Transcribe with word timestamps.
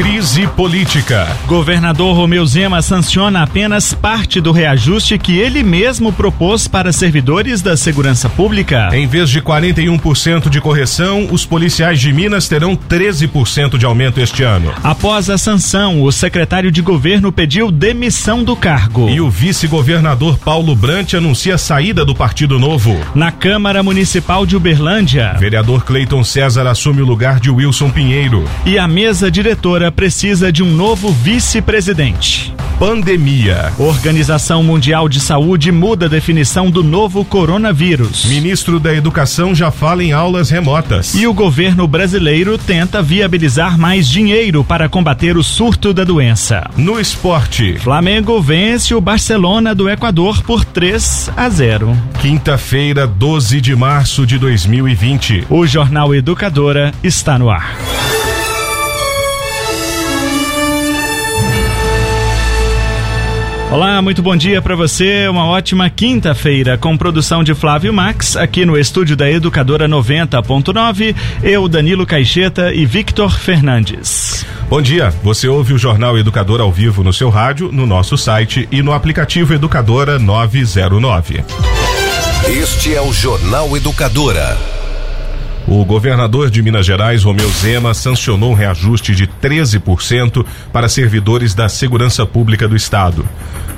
Crise 0.00 0.46
política. 0.46 1.28
Governador 1.46 2.16
Romeu 2.16 2.46
Zema 2.46 2.80
sanciona 2.80 3.42
apenas 3.42 3.92
parte 3.92 4.40
do 4.40 4.50
reajuste 4.50 5.18
que 5.18 5.38
ele 5.38 5.62
mesmo 5.62 6.10
propôs 6.10 6.66
para 6.66 6.90
servidores 6.90 7.60
da 7.60 7.76
segurança 7.76 8.26
pública. 8.26 8.88
Em 8.94 9.06
vez 9.06 9.28
de 9.28 9.42
41% 9.42 10.48
de 10.48 10.58
correção, 10.58 11.28
os 11.30 11.44
policiais 11.44 12.00
de 12.00 12.10
Minas 12.14 12.48
terão 12.48 12.74
13% 12.74 13.76
de 13.76 13.84
aumento 13.84 14.22
este 14.22 14.42
ano. 14.42 14.72
Após 14.82 15.28
a 15.28 15.36
sanção, 15.36 16.02
o 16.02 16.10
secretário 16.10 16.72
de 16.72 16.80
governo 16.80 17.30
pediu 17.30 17.70
demissão 17.70 18.42
do 18.42 18.56
cargo. 18.56 19.10
E 19.10 19.20
o 19.20 19.28
vice-governador 19.28 20.38
Paulo 20.38 20.74
Brant 20.74 21.12
anuncia 21.12 21.56
a 21.56 21.58
saída 21.58 22.06
do 22.06 22.14
Partido 22.14 22.58
Novo. 22.58 22.98
Na 23.14 23.30
Câmara 23.30 23.82
Municipal 23.82 24.46
de 24.46 24.56
Uberlândia, 24.56 25.36
vereador 25.38 25.84
Cleiton 25.84 26.24
César 26.24 26.66
assume 26.66 27.02
o 27.02 27.06
lugar 27.06 27.38
de 27.38 27.50
Wilson 27.50 27.90
Pinheiro. 27.90 28.48
E 28.64 28.78
a 28.78 28.88
mesa 28.88 29.30
diretora 29.30 29.89
precisa 29.90 30.52
de 30.52 30.62
um 30.62 30.70
novo 30.70 31.10
vice-presidente. 31.12 32.54
Pandemia. 32.80 33.70
Organização 33.78 34.62
Mundial 34.62 35.06
de 35.06 35.20
Saúde 35.20 35.70
muda 35.70 36.06
a 36.06 36.08
definição 36.08 36.70
do 36.70 36.82
novo 36.82 37.22
coronavírus. 37.26 38.24
Ministro 38.24 38.80
da 38.80 38.94
Educação 38.94 39.54
já 39.54 39.70
fala 39.70 40.02
em 40.02 40.12
aulas 40.12 40.48
remotas. 40.48 41.14
E 41.14 41.26
o 41.26 41.34
governo 41.34 41.86
brasileiro 41.86 42.56
tenta 42.56 43.02
viabilizar 43.02 43.78
mais 43.78 44.08
dinheiro 44.08 44.64
para 44.64 44.88
combater 44.88 45.36
o 45.36 45.44
surto 45.44 45.92
da 45.92 46.04
doença. 46.04 46.70
No 46.74 46.98
esporte, 46.98 47.76
Flamengo 47.78 48.40
vence 48.40 48.94
o 48.94 49.00
Barcelona 49.00 49.74
do 49.74 49.86
Equador 49.86 50.42
por 50.42 50.64
3 50.64 51.32
a 51.36 51.50
0. 51.50 51.94
Quinta-feira, 52.22 53.06
12 53.06 53.60
de 53.60 53.76
março 53.76 54.26
de 54.26 54.38
2020. 54.38 55.44
O 55.50 55.66
Jornal 55.66 56.14
Educadora 56.14 56.94
está 57.02 57.38
no 57.38 57.50
ar. 57.50 57.76
Olá, 63.70 64.02
muito 64.02 64.20
bom 64.20 64.34
dia 64.34 64.60
para 64.60 64.74
você. 64.74 65.28
Uma 65.28 65.46
ótima 65.46 65.88
quinta-feira 65.88 66.76
com 66.76 66.98
produção 66.98 67.44
de 67.44 67.54
Flávio 67.54 67.92
Max 67.92 68.36
aqui 68.36 68.64
no 68.64 68.76
estúdio 68.76 69.14
da 69.16 69.30
Educadora 69.30 69.88
90.9. 69.88 71.14
Eu, 71.40 71.68
Danilo 71.68 72.04
Caixeta 72.04 72.74
e 72.74 72.84
Victor 72.84 73.30
Fernandes. 73.38 74.44
Bom 74.68 74.82
dia. 74.82 75.14
Você 75.22 75.46
ouve 75.46 75.72
o 75.72 75.78
Jornal 75.78 76.18
Educador 76.18 76.60
ao 76.60 76.72
vivo 76.72 77.04
no 77.04 77.12
seu 77.12 77.30
rádio, 77.30 77.70
no 77.70 77.86
nosso 77.86 78.18
site 78.18 78.68
e 78.72 78.82
no 78.82 78.92
aplicativo 78.92 79.54
Educadora 79.54 80.18
909. 80.18 81.44
Este 82.48 82.96
é 82.96 83.00
o 83.00 83.12
Jornal 83.12 83.76
Educadora. 83.76 84.79
O 85.68 85.84
governador 85.84 86.50
de 86.50 86.62
Minas 86.62 86.86
Gerais, 86.86 87.22
Romeu 87.22 87.48
Zema, 87.50 87.94
sancionou 87.94 88.50
um 88.50 88.54
reajuste 88.54 89.14
de 89.14 89.26
13% 89.26 90.44
para 90.72 90.88
servidores 90.88 91.54
da 91.54 91.68
segurança 91.68 92.26
pública 92.26 92.66
do 92.66 92.74
estado. 92.74 93.24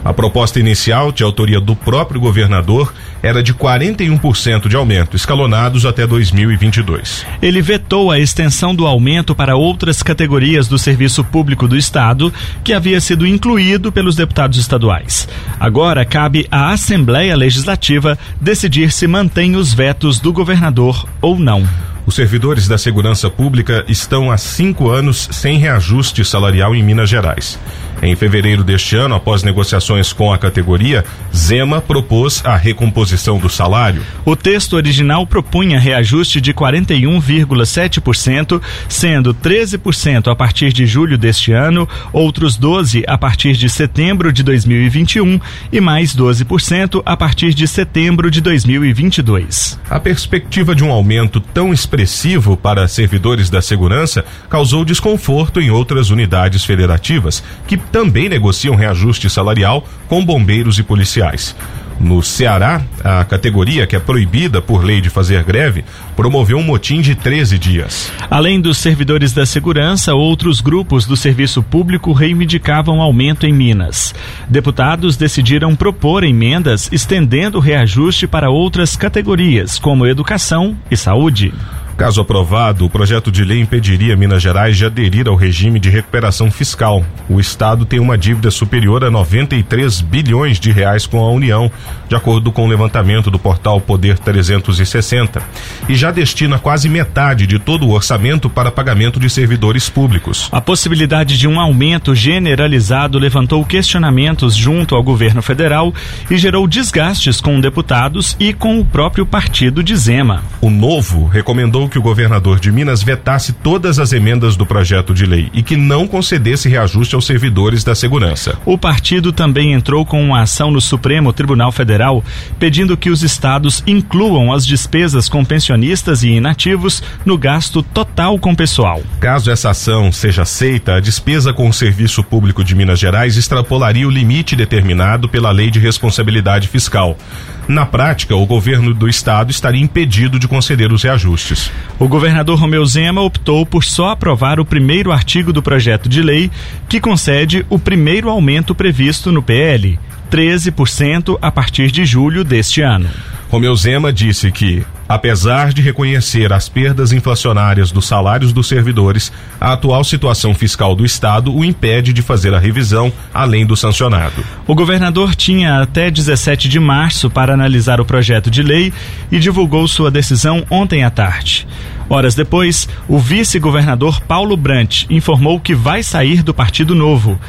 A 0.05 0.12
proposta 0.12 0.58
inicial, 0.58 1.12
de 1.12 1.22
autoria 1.22 1.61
do 1.61 1.77
próprio 1.77 2.20
governador, 2.20 2.92
era 3.22 3.41
de 3.41 3.55
41% 3.55 4.69
de 4.69 4.75
aumento, 4.75 5.17
escalonados 5.17 5.86
até 5.86 6.05
2022. 6.06 7.25
Ele 7.41 7.62
vetou 7.62 8.11
a 8.11 8.19
extensão 8.19 8.75
do 8.75 8.84
aumento 8.84 9.33
para 9.33 9.55
outras 9.55 10.03
categorias 10.03 10.67
do 10.67 10.77
serviço 10.77 11.23
público 11.23 11.69
do 11.69 11.77
Estado, 11.77 12.33
que 12.64 12.73
havia 12.73 13.00
sido 13.00 13.25
incluído 13.25 13.92
pelos 13.92 14.17
deputados 14.17 14.58
estaduais. 14.58 15.28
Agora 15.61 16.05
cabe 16.05 16.48
à 16.50 16.73
Assembleia 16.73 17.36
Legislativa 17.36 18.19
decidir 18.41 18.91
se 18.91 19.06
mantém 19.06 19.55
os 19.55 19.73
vetos 19.73 20.19
do 20.19 20.33
governador 20.33 21.06
ou 21.20 21.39
não. 21.39 21.67
Os 22.05 22.17
servidores 22.17 22.67
da 22.67 22.77
segurança 22.77 23.30
pública 23.30 23.84
estão 23.86 24.30
há 24.30 24.36
cinco 24.36 24.91
anos 24.91 25.28
sem 25.30 25.58
reajuste 25.58 26.25
salarial 26.25 26.75
em 26.75 26.83
Minas 26.83 27.08
Gerais. 27.08 27.58
Em 28.03 28.17
fevereiro 28.17 28.64
deste 28.64 28.97
ano, 28.97 29.14
após 29.14 29.45
negociações 29.45 30.12
com 30.12 30.33
a 30.33 30.39
categoria, 30.39 31.05
Zema 31.33 31.80
propôs 31.80 32.45
a 32.45 32.57
recomposição 32.57 33.39
do 33.39 33.48
salário. 33.48 34.02
O 34.24 34.35
texto 34.35 34.73
original 34.73 35.24
propunha 35.24 35.79
reajuste 35.79 36.41
de 36.41 36.52
41,7%, 36.52 38.61
sendo 38.89 39.33
13% 39.33 40.33
a 40.33 40.35
partir 40.35 40.73
de 40.73 40.85
julho 40.85 41.17
deste 41.17 41.52
ano, 41.52 41.89
outros 42.12 42.58
12% 42.58 43.05
a 43.07 43.17
partir 43.17 43.52
de 43.52 43.68
setembro 43.68 44.33
de 44.33 44.42
2021 44.42 45.41
e 45.70 45.80
mais 45.80 46.17
12% 46.17 47.02
a 47.07 47.17
partir 47.17 47.55
de 47.55 47.68
setembro 47.68 48.33
de 48.33 48.41
2022. 48.41 49.79
A 49.89 50.01
perspectiva 50.01 50.74
de 50.74 50.83
um 50.83 50.91
aumento 50.91 51.39
tão 51.39 51.73
expressivo 51.73 52.57
para 52.57 52.89
servidores 52.89 53.48
da 53.48 53.62
segurança 53.62 54.24
causou 54.51 54.85
desconforto 54.85 55.61
em 55.61 55.70
outras 55.70 56.11
unidades 56.11 56.64
federativas, 56.64 57.45
que 57.64 57.77
também 57.92 58.29
negociam 58.29 58.75
reajuste 58.75 59.29
salarial 59.29 59.86
com 60.08 60.25
bombeiros 60.25 60.79
e 60.79 60.83
policiais. 60.83 61.55
No 62.01 62.20
Ceará, 62.20 62.83
a 63.05 63.25
categoria, 63.25 63.86
que 63.86 63.95
é 63.95 64.01
proibida 64.01 64.61
por 64.61 64.83
lei 64.83 65.01
de 65.01 65.08
fazer 65.08 65.45
greve, 65.45 65.85
promoveu 66.17 66.58
um 66.58 66.63
motim 66.63 67.01
de 67.01 67.14
13 67.14 67.57
dias. 67.58 68.11
Além 68.29 68.61
dos 68.61 68.79
servidores 68.79 69.33
da 69.33 69.47
segurança, 69.47 70.13
outros 70.13 70.61
grupos 70.61 71.07
do 71.07 71.17
serviço 71.17 71.63
público 71.63 72.13
reivindicavam 72.13 73.01
aumento 73.01 73.47
em 73.47 73.53
Minas. 73.53 74.13
Deputados 74.48 75.17
decidiram 75.17 75.77
propor 75.77 76.24
emendas 76.24 76.89
estendendo 76.91 77.59
o 77.59 77.61
reajuste 77.61 78.27
para 78.27 78.51
outras 78.51 78.97
categorias, 78.97 79.79
como 79.79 80.07
educação 80.07 80.77
e 80.91 80.97
saúde. 80.97 81.53
Caso 81.97 82.20
aprovado, 82.20 82.85
o 82.85 82.91
projeto 82.91 83.30
de 83.30 83.45
lei 83.45 83.61
impediria 83.61 84.17
Minas 84.17 84.42
Gerais 84.42 84.77
de 84.77 84.85
aderir 84.85 85.29
ao 85.29 85.36
regime 85.36 85.79
de 85.79 85.91
recuperação 85.91 86.51
fiscal. 86.51 87.05
O 87.29 87.39
Estado 87.39 87.85
tem 87.85 88.01
uma 88.01 88.19
dívida 88.19 88.51
superior 88.51 89.05
a 89.05 89.11
93 89.11 90.01
bilhões 90.01 90.58
de 90.58 90.73
reais 90.73 91.07
com 91.07 91.19
a 91.19 91.30
União, 91.30 91.70
de 92.08 92.17
acordo 92.17 92.51
com 92.51 92.64
o 92.64 92.69
levantamento 92.69 93.30
do 93.30 93.39
portal 93.39 93.80
Poder 93.80 94.19
360, 94.19 95.42
e 95.89 95.95
já 95.95 96.11
destina 96.11 96.58
quase 96.58 96.89
metade 96.89 97.47
de 97.47 97.58
todo 97.58 97.86
o 97.86 97.92
orçamento 97.92 98.51
para 98.51 98.70
pagamento 98.70 99.20
de 99.20 99.30
servidores 99.30 99.89
públicos. 99.89 100.48
A 100.51 100.61
possibilidade 100.61 101.39
de 101.39 101.47
um 101.47 101.61
aumento 101.61 102.14
generalizado 102.14 103.19
levantou 103.19 103.64
questionamentos 103.64 104.57
junto 104.57 104.95
ao 104.95 105.03
governo 105.03 105.42
federal 105.42 105.95
e 106.30 106.36
gerou 106.36 106.67
desgastes 106.67 107.41
com 107.41 107.61
deputados 107.61 108.36
e 108.41 108.53
com 108.53 108.80
o 108.80 108.85
próprio 108.85 109.24
partido 109.24 109.83
de 109.83 109.95
Zema. 109.95 110.42
O 110.61 110.70
Novo 110.70 111.27
recomendou 111.27 111.89
que 111.92 111.98
o 111.98 112.03
governador 112.03 112.58
de 112.58 112.73
Minas 112.73 113.03
vetasse 113.03 113.53
todas 113.53 113.98
as 113.98 114.13
emendas 114.13 114.57
do 114.57 114.64
projeto 114.64 115.13
de 115.13 115.27
lei 115.27 115.51
e 115.53 115.63
que 115.63 115.77
não 115.77 116.08
concedesse 116.08 116.69
reajuste 116.69 117.14
aos 117.14 117.27
servidores 117.27 117.85
da 117.85 117.95
segurança. 117.95 118.58
O 118.64 118.79
partido 118.79 119.30
também 119.33 119.75
entrou 119.75 120.07
com 120.07 120.25
uma 120.25 120.41
ação 120.41 120.70
no 120.70 120.80
Supremo 120.80 121.33
Tribunal 121.33 121.70
Federal 121.70 122.25
pedindo 122.58 122.97
que 122.97 123.11
os 123.11 123.23
estados 123.23 123.83
incluam 123.86 124.53
as 124.53 124.67
despesas 124.67 125.29
com 125.29 125.45
pensionistas 125.45 126.23
e 126.23 126.30
inativos 126.30 127.03
no 127.27 127.36
gasto 127.36 127.83
total 127.83 128.38
com 128.38 128.55
pessoal. 128.55 129.03
Caso 129.20 129.50
essa 129.50 129.70
ação 129.70 130.11
seja 130.11 130.43
aceita, 130.43 130.94
a 130.94 131.00
despesa 131.00 131.53
com 131.53 131.69
o 131.69 131.73
serviço 131.75 132.25
público 132.25 132.64
de 132.64 132.75
Minas 132.75 132.99
Gerais 132.99 133.37
extrapolaria 133.37 134.09
o 134.09 134.11
limite 134.11 134.56
determinado 134.56 135.29
pela 135.29 135.50
Lei 135.50 135.70
de 135.70 135.79
Responsabilidade 135.79 136.69
Fiscal. 136.69 137.19
Na 137.69 137.87
prática, 137.87 138.34
o 138.34 138.44
governo 138.44 138.93
do 138.93 139.08
estado 139.08 139.50
estaria 139.50 139.81
impedido 139.81 140.38
de 140.38 140.49
conceder 140.49 140.93
os 140.93 141.02
reajustes. 141.02 141.70
O 141.99 142.08
governador 142.08 142.58
Romeu 142.58 142.84
Zema 142.84 143.20
optou 143.20 143.64
por 143.64 143.84
só 143.84 144.11
aprovar 144.11 144.58
o 144.58 144.64
primeiro 144.64 145.12
artigo 145.12 145.52
do 145.52 145.62
projeto 145.62 146.08
de 146.08 146.23
lei 146.23 146.50
que 146.88 147.00
concede 147.00 147.64
o 147.70 147.78
primeiro 147.78 148.28
aumento 148.28 148.75
previsto 148.75 149.31
no 149.31 149.43
PL, 149.43 149.99
13% 150.32 151.38
a 151.43 151.52
partir 151.52 151.90
de 151.90 152.06
julho 152.06 152.43
deste 152.43 152.81
ano. 152.81 153.10
Romeu 153.50 153.76
Zema 153.76 154.10
disse 154.10 154.50
que, 154.50 154.82
apesar 155.06 155.75
de 155.75 155.82
reconhecer 155.82 156.54
as 156.54 156.70
perdas 156.70 157.12
inflacionárias 157.12 157.93
dos 157.93 158.06
salários 158.06 158.50
dos 158.50 158.66
servidores, 158.66 159.31
a 159.61 159.75
atual 159.75 160.02
situação 160.05 160.55
fiscal 160.55 160.96
do 160.96 161.05
Estado 161.05 161.55
o 161.55 161.62
impede 161.62 162.14
de 162.14 162.23
fazer 162.23 162.55
a 162.55 162.58
revisão 162.58 163.12
além 163.34 163.67
do 163.67 163.76
sancionado. 163.76 164.43
O 164.67 164.75
governador 164.75 165.34
tinha 165.34 165.82
até 165.82 166.11
17 166.11 166.67
de 166.67 166.81
março 166.81 167.28
para 167.28 167.52
analisar 167.52 168.00
o 168.00 168.06
projeto 168.06 168.50
de 168.50 168.62
lei 168.62 168.90
e 169.31 169.38
divulgou 169.38 169.87
sua 169.87 170.11
decisão 170.11 170.64
ontem 170.70 171.05
à 171.05 171.11
tarde. 171.11 171.67
Horas 172.12 172.35
depois, 172.35 172.87
o 173.09 173.19
vice-governador 173.19 174.20
Paulo 174.20 174.55
Brant 174.55 175.06
informou 175.09 175.59
que 175.59 175.75
vai 175.75 176.03
sair 176.03 176.43
do 176.43 176.53
Partido 176.53 176.94
Novo. 176.94 177.41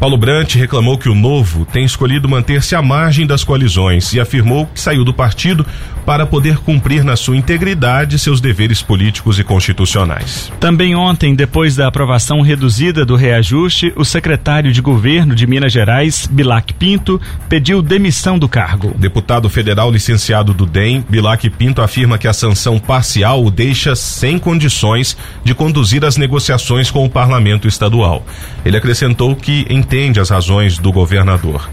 Paulo 0.00 0.16
Brant 0.16 0.54
reclamou 0.54 0.96
que 0.96 1.10
o 1.10 1.14
Novo 1.14 1.66
tem 1.66 1.84
escolhido 1.84 2.26
manter-se 2.26 2.74
à 2.74 2.80
margem 2.80 3.26
das 3.26 3.44
coalizões 3.44 4.14
e 4.14 4.18
afirmou 4.18 4.64
que 4.68 4.80
saiu 4.80 5.04
do 5.04 5.12
partido 5.12 5.66
para 6.06 6.24
poder 6.24 6.58
cumprir 6.58 7.02
na 7.02 7.16
sua 7.16 7.36
integridade 7.36 8.18
seus 8.18 8.40
deveres 8.40 8.80
políticos 8.80 9.40
e 9.40 9.44
constitucionais. 9.44 10.52
Também 10.60 10.94
ontem, 10.94 11.34
depois 11.34 11.74
da 11.74 11.88
aprovação 11.88 12.40
reduzida 12.40 13.04
do 13.04 13.16
reajuste, 13.16 13.92
o 13.96 14.04
secretário 14.04 14.72
de 14.72 14.80
governo 14.80 15.34
de 15.34 15.46
Minas 15.46 15.72
Gerais, 15.72 16.28
Bilac 16.30 16.72
Pinto, 16.74 17.20
pediu 17.48 17.82
demissão 17.82 18.38
do 18.38 18.48
cargo. 18.48 18.94
Deputado 18.96 19.48
federal 19.48 19.90
licenciado 19.90 20.54
do 20.54 20.64
DEM, 20.64 21.04
Bilac 21.08 21.50
Pinto 21.50 21.82
afirma 21.82 22.16
que 22.16 22.28
a 22.28 22.32
sanção 22.32 22.78
parcial 22.78 23.44
o 23.44 23.50
deixa 23.50 23.96
sem 23.96 24.38
condições 24.38 25.16
de 25.42 25.54
conduzir 25.54 26.04
as 26.04 26.16
negociações 26.16 26.90
com 26.90 27.04
o 27.04 27.10
parlamento 27.10 27.66
estadual. 27.66 28.24
Ele 28.64 28.76
acrescentou 28.76 29.34
que 29.34 29.66
entende 29.68 30.20
as 30.20 30.30
razões 30.30 30.78
do 30.78 30.92
governador. 30.92 31.68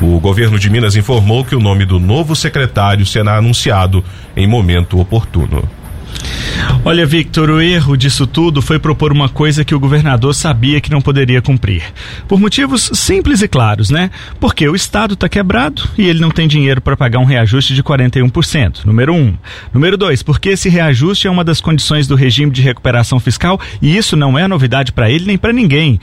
O 0.00 0.20
governo 0.20 0.58
de 0.58 0.70
Minas 0.70 0.96
informou 0.96 1.44
que 1.44 1.56
o 1.56 1.60
nome 1.60 1.84
do 1.84 1.98
novo 1.98 2.36
secretário 2.36 3.04
será 3.04 3.36
anunciado 3.36 4.04
em 4.36 4.46
momento 4.46 5.00
oportuno. 5.00 5.68
Olha, 6.84 7.04
Victor, 7.04 7.50
o 7.50 7.60
erro 7.60 7.96
disso 7.96 8.26
tudo 8.26 8.62
foi 8.62 8.78
propor 8.78 9.12
uma 9.12 9.28
coisa 9.28 9.64
que 9.64 9.74
o 9.74 9.80
governador 9.80 10.34
sabia 10.34 10.80
que 10.80 10.90
não 10.90 11.00
poderia 11.00 11.42
cumprir. 11.42 11.82
Por 12.26 12.40
motivos 12.40 12.90
simples 12.94 13.42
e 13.42 13.48
claros, 13.48 13.90
né? 13.90 14.10
Porque 14.40 14.68
o 14.68 14.74
Estado 14.74 15.14
está 15.14 15.28
quebrado 15.28 15.82
e 15.98 16.06
ele 16.06 16.20
não 16.20 16.30
tem 16.30 16.48
dinheiro 16.48 16.80
para 16.80 16.96
pagar 16.96 17.18
um 17.18 17.24
reajuste 17.24 17.74
de 17.74 17.82
41%. 17.82 18.84
Número 18.84 19.14
um. 19.14 19.34
Número 19.72 19.96
dois, 19.96 20.22
porque 20.22 20.50
esse 20.50 20.68
reajuste 20.68 21.26
é 21.26 21.30
uma 21.30 21.44
das 21.44 21.60
condições 21.60 22.06
do 22.06 22.14
regime 22.14 22.50
de 22.50 22.62
recuperação 22.62 23.20
fiscal 23.20 23.60
e 23.82 23.96
isso 23.96 24.16
não 24.16 24.38
é 24.38 24.48
novidade 24.48 24.92
para 24.92 25.10
ele 25.10 25.26
nem 25.26 25.36
para 25.36 25.52
ninguém. 25.52 26.00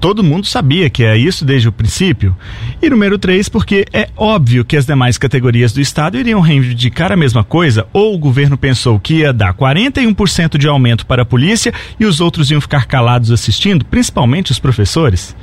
Todo 0.00 0.24
mundo 0.24 0.46
sabia 0.46 0.88
que 0.88 1.04
é 1.04 1.16
isso 1.16 1.44
desde 1.44 1.68
o 1.68 1.72
princípio. 1.72 2.34
E 2.80 2.88
número 2.88 3.18
três, 3.18 3.48
porque 3.48 3.84
é 3.92 4.08
óbvio 4.16 4.64
que 4.64 4.76
as 4.76 4.86
demais 4.86 5.18
categorias 5.18 5.72
do 5.72 5.80
Estado 5.80 6.18
iriam 6.18 6.40
reivindicar 6.40 7.12
a 7.12 7.16
mesma 7.16 7.44
coisa, 7.44 7.86
ou 7.92 8.14
o 8.14 8.18
governo 8.18 8.56
pensou 8.56 8.98
que 8.98 9.16
ia 9.16 9.32
dar 9.32 9.52
41% 9.74 10.56
de 10.56 10.68
aumento 10.68 11.04
para 11.04 11.22
a 11.22 11.26
polícia 11.26 11.72
e 11.98 12.06
os 12.06 12.20
outros 12.20 12.50
iam 12.50 12.60
ficar 12.60 12.86
calados 12.86 13.30
assistindo, 13.30 13.84
principalmente 13.84 14.52
os 14.52 14.58
professores. 14.58 15.34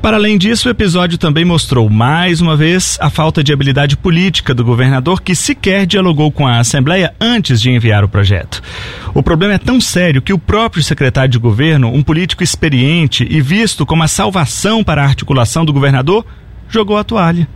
Para 0.00 0.16
além 0.16 0.36
disso, 0.36 0.68
o 0.68 0.70
episódio 0.70 1.18
também 1.18 1.44
mostrou 1.44 1.88
mais 1.88 2.40
uma 2.40 2.56
vez 2.56 2.98
a 3.00 3.08
falta 3.08 3.42
de 3.42 3.52
habilidade 3.52 3.96
política 3.96 4.54
do 4.54 4.64
governador 4.64 5.22
que 5.22 5.34
sequer 5.34 5.86
dialogou 5.86 6.30
com 6.30 6.46
a 6.46 6.58
Assembleia 6.58 7.14
antes 7.20 7.60
de 7.60 7.70
enviar 7.70 8.04
o 8.04 8.08
projeto. 8.08 8.62
O 9.14 9.22
problema 9.22 9.54
é 9.54 9.58
tão 9.58 9.80
sério 9.80 10.22
que 10.22 10.32
o 10.32 10.38
próprio 10.38 10.82
secretário 10.82 11.30
de 11.30 11.38
governo, 11.38 11.88
um 11.88 12.02
político 12.02 12.42
experiente 12.42 13.26
e 13.28 13.40
visto 13.40 13.86
como 13.86 14.02
a 14.02 14.08
salvação 14.08 14.84
para 14.84 15.02
a 15.02 15.06
articulação 15.06 15.64
do 15.64 15.72
governador, 15.72 16.24
jogou 16.72 16.96
a 16.96 17.04
toalha. 17.04 17.46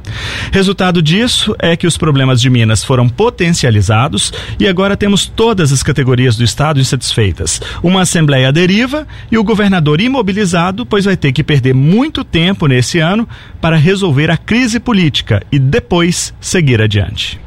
Resultado 0.52 1.02
disso 1.02 1.54
é 1.58 1.76
que 1.76 1.86
os 1.86 1.96
problemas 1.96 2.40
de 2.40 2.50
Minas 2.50 2.84
foram 2.84 3.08
potencializados 3.08 4.32
e 4.58 4.66
agora 4.66 4.96
temos 4.96 5.26
todas 5.26 5.72
as 5.72 5.82
categorias 5.82 6.36
do 6.36 6.44
Estado 6.44 6.80
insatisfeitas. 6.80 7.60
Uma 7.82 8.02
Assembleia 8.02 8.52
deriva 8.52 9.06
e 9.30 9.38
o 9.38 9.44
governador 9.44 10.00
imobilizado, 10.00 10.84
pois 10.84 11.04
vai 11.04 11.16
ter 11.16 11.32
que 11.32 11.42
perder 11.42 11.74
muito 11.74 12.22
tempo 12.22 12.66
nesse 12.66 12.98
ano 12.98 13.28
para 13.60 13.76
resolver 13.76 14.30
a 14.30 14.36
crise 14.36 14.78
política 14.78 15.42
e 15.50 15.58
depois 15.58 16.34
seguir 16.40 16.80
adiante. 16.80 17.40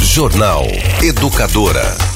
Jornal 0.00 0.66
Educadora. 1.02 2.11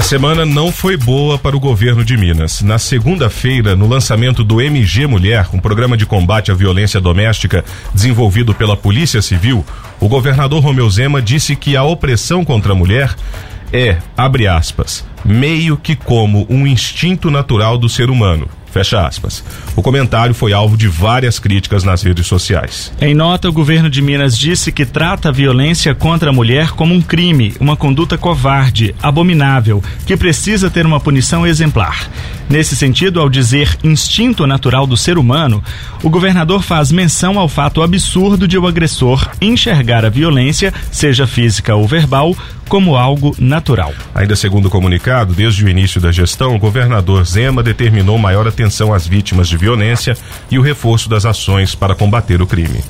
A 0.00 0.02
semana 0.02 0.46
não 0.46 0.72
foi 0.72 0.96
boa 0.96 1.38
para 1.38 1.54
o 1.54 1.60
governo 1.60 2.02
de 2.02 2.16
Minas. 2.16 2.62
Na 2.62 2.78
segunda-feira, 2.78 3.76
no 3.76 3.86
lançamento 3.86 4.42
do 4.42 4.58
MG 4.58 5.06
Mulher, 5.06 5.46
um 5.52 5.60
programa 5.60 5.94
de 5.94 6.06
combate 6.06 6.50
à 6.50 6.54
violência 6.54 6.98
doméstica 6.98 7.62
desenvolvido 7.92 8.54
pela 8.54 8.78
Polícia 8.78 9.20
Civil, 9.20 9.62
o 10.00 10.08
governador 10.08 10.64
Romeu 10.64 10.88
Zema 10.88 11.20
disse 11.20 11.54
que 11.54 11.76
a 11.76 11.84
opressão 11.84 12.46
contra 12.46 12.72
a 12.72 12.74
mulher 12.74 13.14
é, 13.70 13.98
abre 14.16 14.48
aspas, 14.48 15.04
meio 15.22 15.76
que 15.76 15.94
como 15.94 16.46
um 16.48 16.66
instinto 16.66 17.30
natural 17.30 17.76
do 17.76 17.86
ser 17.86 18.08
humano 18.08 18.48
Fecha 18.72 19.06
aspas. 19.06 19.42
O 19.74 19.82
comentário 19.82 20.34
foi 20.34 20.52
alvo 20.52 20.76
de 20.76 20.88
várias 20.88 21.38
críticas 21.38 21.84
nas 21.84 22.02
redes 22.02 22.26
sociais. 22.26 22.92
Em 23.00 23.14
nota, 23.14 23.48
o 23.48 23.52
governo 23.52 23.90
de 23.90 24.00
Minas 24.00 24.38
disse 24.38 24.70
que 24.70 24.86
trata 24.86 25.28
a 25.28 25.32
violência 25.32 25.94
contra 25.94 26.30
a 26.30 26.32
mulher 26.32 26.70
como 26.70 26.94
um 26.94 27.02
crime, 27.02 27.54
uma 27.58 27.76
conduta 27.76 28.16
covarde, 28.16 28.94
abominável, 29.02 29.82
que 30.06 30.16
precisa 30.16 30.70
ter 30.70 30.86
uma 30.86 31.00
punição 31.00 31.46
exemplar. 31.46 32.08
Nesse 32.50 32.74
sentido, 32.74 33.20
ao 33.20 33.30
dizer 33.30 33.78
instinto 33.84 34.44
natural 34.44 34.84
do 34.84 34.96
ser 34.96 35.18
humano, 35.18 35.62
o 36.02 36.10
governador 36.10 36.64
faz 36.64 36.90
menção 36.90 37.38
ao 37.38 37.48
fato 37.48 37.80
absurdo 37.80 38.48
de 38.48 38.58
o 38.58 38.66
agressor 38.66 39.30
enxergar 39.40 40.04
a 40.04 40.08
violência, 40.08 40.74
seja 40.90 41.28
física 41.28 41.76
ou 41.76 41.86
verbal, 41.86 42.34
como 42.68 42.96
algo 42.96 43.36
natural. 43.38 43.94
Ainda 44.12 44.34
segundo 44.34 44.66
o 44.66 44.70
comunicado, 44.70 45.32
desde 45.32 45.64
o 45.64 45.68
início 45.68 46.00
da 46.00 46.10
gestão, 46.10 46.56
o 46.56 46.58
governador 46.58 47.24
Zema 47.24 47.62
determinou 47.62 48.18
maior 48.18 48.48
atenção 48.48 48.92
às 48.92 49.06
vítimas 49.06 49.48
de 49.48 49.56
violência 49.56 50.16
e 50.50 50.58
o 50.58 50.62
reforço 50.62 51.08
das 51.08 51.24
ações 51.24 51.76
para 51.76 51.94
combater 51.94 52.42
o 52.42 52.48
crime. 52.48 52.80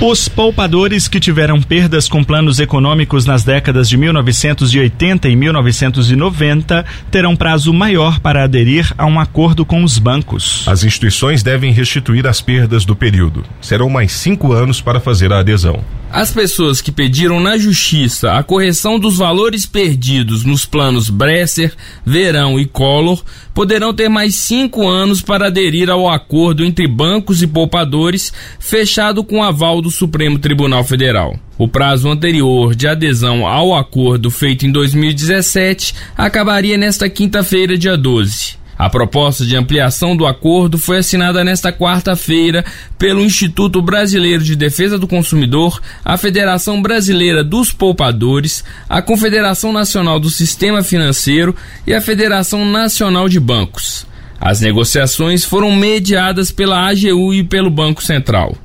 Os 0.00 0.28
poupadores 0.28 1.08
que 1.08 1.18
tiveram 1.18 1.60
perdas 1.60 2.08
com 2.08 2.22
planos 2.22 2.60
econômicos 2.60 3.26
nas 3.26 3.42
décadas 3.42 3.88
de 3.88 3.96
1980 3.96 5.28
e 5.28 5.34
1990 5.34 6.86
terão 7.10 7.34
prazo 7.34 7.74
maior 7.74 8.20
para 8.20 8.44
aderir 8.44 8.94
a 8.96 9.06
um 9.06 9.18
acordo 9.18 9.66
com 9.66 9.82
os 9.82 9.98
bancos. 9.98 10.62
As 10.68 10.84
instituições 10.84 11.42
devem 11.42 11.72
restituir 11.72 12.28
as 12.28 12.40
perdas 12.40 12.84
do 12.84 12.94
período. 12.94 13.42
Serão 13.60 13.90
mais 13.90 14.12
cinco 14.12 14.52
anos 14.52 14.80
para 14.80 15.00
fazer 15.00 15.32
a 15.32 15.40
adesão. 15.40 15.82
As 16.10 16.32
pessoas 16.32 16.80
que 16.80 16.90
pediram 16.90 17.38
na 17.38 17.58
justiça 17.58 18.32
a 18.32 18.42
correção 18.42 18.98
dos 18.98 19.18
valores 19.18 19.66
perdidos 19.66 20.42
nos 20.42 20.64
planos 20.64 21.10
Bresser, 21.10 21.74
Verão 22.04 22.58
e 22.58 22.64
Collor 22.64 23.22
poderão 23.52 23.92
ter 23.92 24.08
mais 24.08 24.34
cinco 24.34 24.88
anos 24.88 25.20
para 25.20 25.46
aderir 25.46 25.90
ao 25.90 26.08
acordo 26.08 26.64
entre 26.64 26.88
bancos 26.88 27.42
e 27.42 27.46
poupadores 27.46 28.32
fechado 28.58 29.22
com 29.22 29.42
aval 29.42 29.82
do 29.82 29.90
Supremo 29.90 30.38
Tribunal 30.38 30.82
Federal. 30.82 31.38
O 31.58 31.68
prazo 31.68 32.08
anterior 32.08 32.74
de 32.74 32.88
adesão 32.88 33.46
ao 33.46 33.74
acordo 33.74 34.30
feito 34.30 34.64
em 34.64 34.72
2017 34.72 35.94
acabaria 36.16 36.78
nesta 36.78 37.08
quinta-feira, 37.10 37.76
dia 37.76 37.96
12. 37.96 38.57
A 38.78 38.88
proposta 38.88 39.44
de 39.44 39.56
ampliação 39.56 40.16
do 40.16 40.24
acordo 40.24 40.78
foi 40.78 40.98
assinada 40.98 41.42
nesta 41.42 41.72
quarta-feira 41.72 42.64
pelo 42.96 43.20
Instituto 43.20 43.82
Brasileiro 43.82 44.44
de 44.44 44.54
Defesa 44.54 44.96
do 44.96 45.08
Consumidor, 45.08 45.80
a 46.04 46.16
Federação 46.16 46.80
Brasileira 46.80 47.42
dos 47.42 47.72
Poupadores, 47.72 48.62
a 48.88 49.02
Confederação 49.02 49.72
Nacional 49.72 50.20
do 50.20 50.30
Sistema 50.30 50.80
Financeiro 50.84 51.56
e 51.84 51.92
a 51.92 52.00
Federação 52.00 52.64
Nacional 52.64 53.28
de 53.28 53.40
Bancos. 53.40 54.06
As 54.40 54.60
negociações 54.60 55.44
foram 55.44 55.72
mediadas 55.72 56.52
pela 56.52 56.88
AGU 56.88 57.34
e 57.34 57.42
pelo 57.42 57.70
Banco 57.70 58.00
Central. 58.00 58.56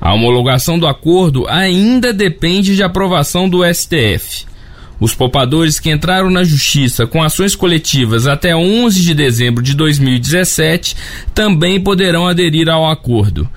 A 0.00 0.12
homologação 0.12 0.76
do 0.76 0.88
acordo 0.88 1.46
ainda 1.46 2.12
depende 2.12 2.74
de 2.74 2.82
aprovação 2.82 3.48
do 3.48 3.62
STF. 3.64 4.44
Os 5.00 5.14
poupadores 5.14 5.80
que 5.80 5.90
entraram 5.90 6.30
na 6.30 6.44
justiça 6.44 7.06
com 7.06 7.22
ações 7.22 7.56
coletivas 7.56 8.26
até 8.26 8.54
11 8.54 9.02
de 9.02 9.14
dezembro 9.14 9.62
de 9.62 9.74
2017 9.74 10.96
também 11.34 11.80
poderão 11.80 12.26
aderir 12.26 12.68
ao 12.68 12.88
acordo. 12.88 13.48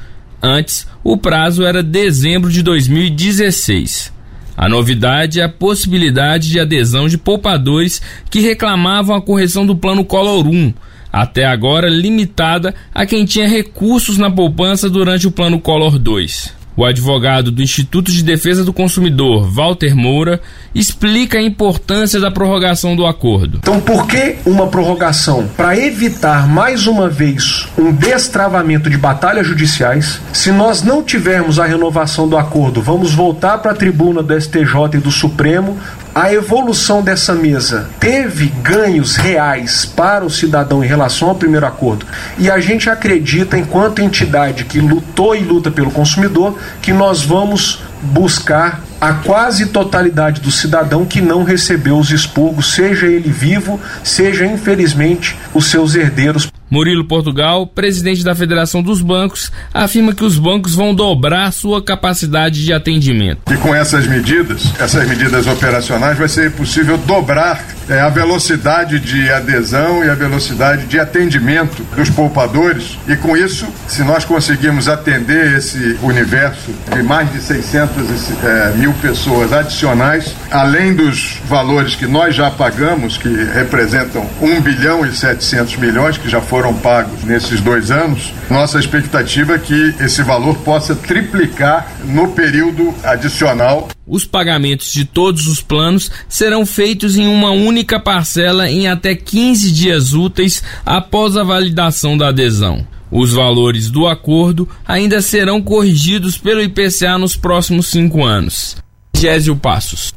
Antes, 0.42 0.88
o 1.04 1.18
prazo 1.18 1.64
era 1.64 1.84
dezembro 1.84 2.52
de 2.52 2.62
2016. 2.62 4.14
A 4.58 4.70
novidade 4.70 5.42
é 5.42 5.44
a 5.44 5.50
possibilidade 5.50 6.50
de 6.50 6.60
adesão 6.60 7.08
de 7.08 7.18
poupadores 7.18 8.02
que 8.30 8.40
reclamavam 8.40 9.16
a 9.16 9.22
correção 9.22 9.66
do 9.66 9.76
plano 9.76 10.06
Collor 10.06 10.48
1, 10.48 10.74
até 11.12 11.46
agora 11.46 11.90
limitada 11.90 12.74
a 12.94 13.06
quem 13.06 13.26
tinha 13.26 13.48
recursos 13.48 14.18
na 14.18 14.32
poupança 14.32 14.90
durante 14.90 15.28
o 15.28 15.32
plano 15.32 15.60
Collor 15.60 16.00
2. 16.00 16.54
O 16.78 16.84
advogado 16.84 17.52
do 17.52 17.62
Instituto 17.62 18.12
de 18.12 18.22
Defesa 18.22 18.64
do 18.64 18.74
Consumidor, 18.74 19.50
Walter 19.50 19.96
Moura, 19.96 20.42
explica 20.74 21.38
a 21.38 21.42
importância 21.42 22.20
da 22.20 22.30
prorrogação 22.30 22.98
do 22.98 23.06
acordo. 23.06 23.60
Então, 23.60 23.80
por 23.80 24.06
que 24.08 24.36
uma 24.46 24.68
prorrogação? 24.68 25.48
Para 25.56 25.78
evitar 25.78 26.48
mais 26.50 26.86
uma 26.86 27.08
vez 27.08 27.66
um 27.78 27.94
destravamento 27.94 28.90
de 28.90 28.98
batalhas 28.98 29.48
judiciais. 29.48 30.20
Se 30.34 30.52
nós 30.52 30.84
não 30.84 31.02
tivermos 31.02 31.60
a 31.60 31.66
renovação 31.66 32.28
do 32.28 32.38
acordo, 32.38 32.82
vamos 32.82 33.14
voltar 33.14 33.60
para 33.60 33.72
a 33.72 33.76
tribuna 33.76 34.22
do 34.22 34.40
STJ 34.40 34.96
e 34.96 34.98
do 34.98 35.12
Supremo 35.12 35.78
a 36.16 36.32
evolução 36.32 37.02
dessa 37.02 37.36
mesa 37.36 37.90
teve 38.00 38.48
ganhos 38.48 39.18
reais 39.18 39.86
para 39.86 40.24
o 40.24 40.30
cidadão 40.30 40.82
em 40.82 40.88
relação 40.88 41.28
ao 41.28 41.36
primeiro 41.36 41.66
acordo. 41.66 42.06
E 42.38 42.50
a 42.50 42.58
gente 42.62 42.90
acredita, 42.90 43.58
enquanto 43.58 44.02
entidade 44.02 44.64
que 44.64 44.80
lutou 44.80 45.36
e 45.36 45.40
luta 45.40 45.70
pelo 45.70 45.92
consumidor, 45.92 46.58
que 46.82 46.94
nós 46.94 47.22
vamos 47.22 47.82
buscar 48.02 48.82
a 49.00 49.14
quase 49.14 49.68
totalidade 49.68 50.42
do 50.42 50.52
cidadão 50.52 51.06
que 51.06 51.22
não 51.22 51.44
recebeu 51.44 51.98
os 51.98 52.12
expurgos, 52.12 52.74
seja 52.74 53.08
ele 53.08 53.30
vivo, 53.30 53.80
seja 54.04 54.46
infelizmente 54.46 55.36
os 55.54 55.66
seus 55.68 55.96
herdeiros. 55.96 56.52
Murilo 56.70 57.06
Portugal, 57.06 57.68
presidente 57.68 58.24
da 58.24 58.34
Federação 58.34 58.82
dos 58.82 59.00
Bancos, 59.00 59.52
afirma 59.74 60.14
que 60.14 60.24
os 60.24 60.38
bancos 60.38 60.74
vão 60.74 60.96
dobrar 60.96 61.52
sua 61.54 61.82
capacidade 61.82 62.66
de 62.66 62.74
atendimento. 62.74 63.54
E 63.54 63.58
com 63.58 63.74
essas 63.74 64.08
medidas, 64.08 64.74
essas 64.80 65.08
medidas 65.08 65.46
operacionais, 65.46 66.18
vai 66.18 66.28
ser 66.28 66.52
possível 66.52 66.98
dobrar 66.98 67.64
é, 67.88 68.02
a 68.02 68.10
velocidade 68.10 69.00
de 69.00 69.30
adesão 69.30 70.04
e 70.04 70.10
a 70.10 70.16
velocidade 70.16 70.88
de 70.88 71.00
atendimento 71.00 71.84
dos 71.96 72.10
poupadores. 72.10 72.98
E 73.08 73.16
com 73.16 73.38
isso, 73.38 73.68
se 73.88 74.04
nós 74.04 74.26
conseguirmos 74.26 74.88
atender 74.88 75.56
esse 75.56 75.98
universo 76.02 76.74
de 76.92 77.04
mais 77.04 77.32
de 77.32 77.40
600 77.40 78.44
é, 78.44 78.74
mil 78.86 78.94
pessoas 78.94 79.52
adicionais, 79.52 80.36
além 80.52 80.94
dos 80.94 81.40
valores 81.46 81.96
que 81.96 82.06
nós 82.06 82.36
já 82.36 82.52
pagamos, 82.52 83.18
que 83.18 83.28
representam 83.28 84.30
1 84.40 84.62
bilhão 84.62 85.04
e 85.04 85.12
700 85.12 85.78
milhões 85.78 86.20
que 86.20 86.30
já 86.30 86.40
foram 86.40 86.72
pagos 86.76 87.24
nesses 87.24 87.62
dois 87.62 87.90
anos, 87.90 88.32
nossa 88.48 88.78
expectativa 88.78 89.56
é 89.56 89.58
que 89.58 89.96
esse 90.00 90.22
valor 90.22 90.56
possa 90.58 90.94
triplicar 90.96 91.92
no 92.06 92.28
período 92.34 92.94
adicional. 93.04 93.90
Os 94.06 94.24
pagamentos 94.24 94.94
de 94.94 95.04
todos 95.04 95.48
os 95.48 95.62
planos 95.62 96.12
serão 96.30 96.64
feitos 96.64 97.18
em 97.18 97.28
uma 97.28 97.50
única 97.50 98.00
parcela 98.00 98.70
em 98.70 98.88
até 98.88 99.16
15 99.16 99.72
dias 99.72 100.14
úteis 100.14 100.62
após 100.86 101.36
a 101.36 101.44
validação 101.44 102.16
da 102.16 102.28
adesão. 102.28 102.86
Os 103.18 103.32
valores 103.32 103.90
do 103.90 104.10
acordo 104.10 104.68
ainda 104.86 105.22
serão 105.22 105.62
corrigidos 105.62 106.38
pelo 106.38 106.62
IPCA 106.62 107.18
nos 107.18 107.34
próximos 107.34 107.88
cinco 107.88 108.26
anos. 108.26 108.76
Gésio 109.16 109.56
Passos. 109.56 110.14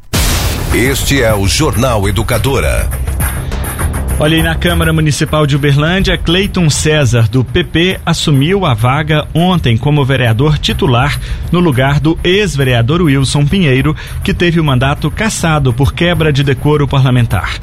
Este 0.73 1.23
é 1.23 1.33
o 1.33 1.47
Jornal 1.47 2.09
Educadora. 2.09 2.89
Olha 4.19 4.35
aí 4.35 4.43
na 4.43 4.53
Câmara 4.53 4.91
Municipal 4.91 5.47
de 5.47 5.55
Uberlândia, 5.55 6.17
Cleiton 6.17 6.69
César, 6.69 7.29
do 7.29 7.41
PP, 7.41 8.01
assumiu 8.05 8.65
a 8.65 8.73
vaga 8.73 9.25
ontem 9.33 9.77
como 9.77 10.03
vereador 10.03 10.57
titular 10.57 11.17
no 11.53 11.61
lugar 11.61 12.01
do 12.01 12.19
ex-vereador 12.21 13.01
Wilson 13.01 13.45
Pinheiro, 13.45 13.95
que 14.25 14.33
teve 14.33 14.59
o 14.59 14.63
mandato 14.63 15.09
cassado 15.09 15.71
por 15.71 15.93
quebra 15.93 16.33
de 16.33 16.43
decoro 16.43 16.85
parlamentar. 16.85 17.59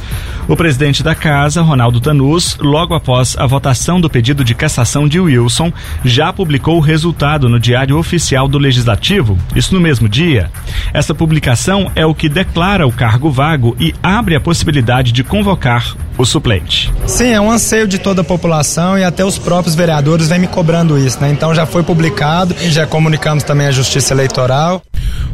O 0.49 0.57
presidente 0.57 1.03
da 1.03 1.13
casa, 1.13 1.61
Ronaldo 1.61 2.01
Tanus, 2.01 2.57
logo 2.61 2.95
após 2.95 3.37
a 3.37 3.47
votação 3.47 4.01
do 4.01 4.09
pedido 4.09 4.45
de 4.45 4.55
cassação 4.55 5.09
de 5.09 5.19
Wilson, 5.19 5.73
já 6.05 6.33
publicou 6.33 6.77
o 6.77 6.81
resultado 6.81 7.49
no 7.49 7.59
Diário 7.59 7.99
Oficial 7.99 8.47
do 8.47 8.57
Legislativo, 8.57 9.37
isso 9.57 9.75
no 9.75 9.81
mesmo 9.81 10.09
dia. 10.09 10.49
Essa 10.95 11.13
publicação 11.13 11.91
é 11.97 12.07
o 12.07 12.15
que 12.15 12.29
declara 12.29 12.87
o 12.87 12.93
cargo 12.93 13.29
vago 13.29 13.77
e 13.81 13.93
abre 14.01 14.37
a 14.37 14.41
possibilidade 14.41 15.11
de 15.11 15.25
convocar 15.25 15.97
o 16.17 16.25
suplente. 16.25 16.93
Sim, 17.07 17.31
é 17.31 17.41
um 17.41 17.51
anseio 17.51 17.89
de 17.89 17.99
toda 17.99 18.21
a 18.21 18.25
população 18.25 18.97
e 18.97 19.03
até 19.03 19.25
os 19.25 19.39
próprios 19.39 19.75
vereadores 19.75 20.29
vêm 20.29 20.39
me 20.39 20.47
cobrando 20.47 20.97
isso, 20.97 21.21
né? 21.21 21.31
Então 21.31 21.55
já 21.55 21.67
foi 21.67 21.83
publicado 21.83 22.55
e 22.63 22.71
já 22.71 22.87
comunicamos 22.87 23.43
também 23.43 23.67
à 23.67 23.73
Justiça 23.73 24.15
Eleitoral. 24.15 24.83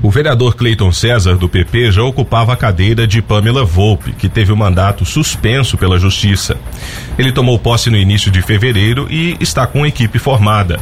O 0.02 0.10
vereador 0.10 0.56
Cleiton 0.56 0.90
César, 0.90 1.36
do 1.36 1.48
PP, 1.48 1.92
já 1.92 2.02
ocupava 2.02 2.52
a 2.52 2.56
cadeira 2.56 3.06
de 3.06 3.22
Pamela 3.22 3.64
Volpe, 3.64 4.12
que 4.12 4.28
teve 4.28 4.52
o 4.52 4.56
mandato 4.56 5.04
suspenso 5.04 5.78
pela 5.78 5.98
Justiça. 5.98 6.56
Ele 7.16 7.30
tomou 7.30 7.58
posse 7.58 7.88
no 7.88 7.96
início 7.96 8.30
de 8.30 8.42
fevereiro 8.42 9.06
e 9.10 9.36
está 9.40 9.66
com 9.66 9.84
a 9.84 9.88
equipe 9.88 10.18
formada. 10.18 10.80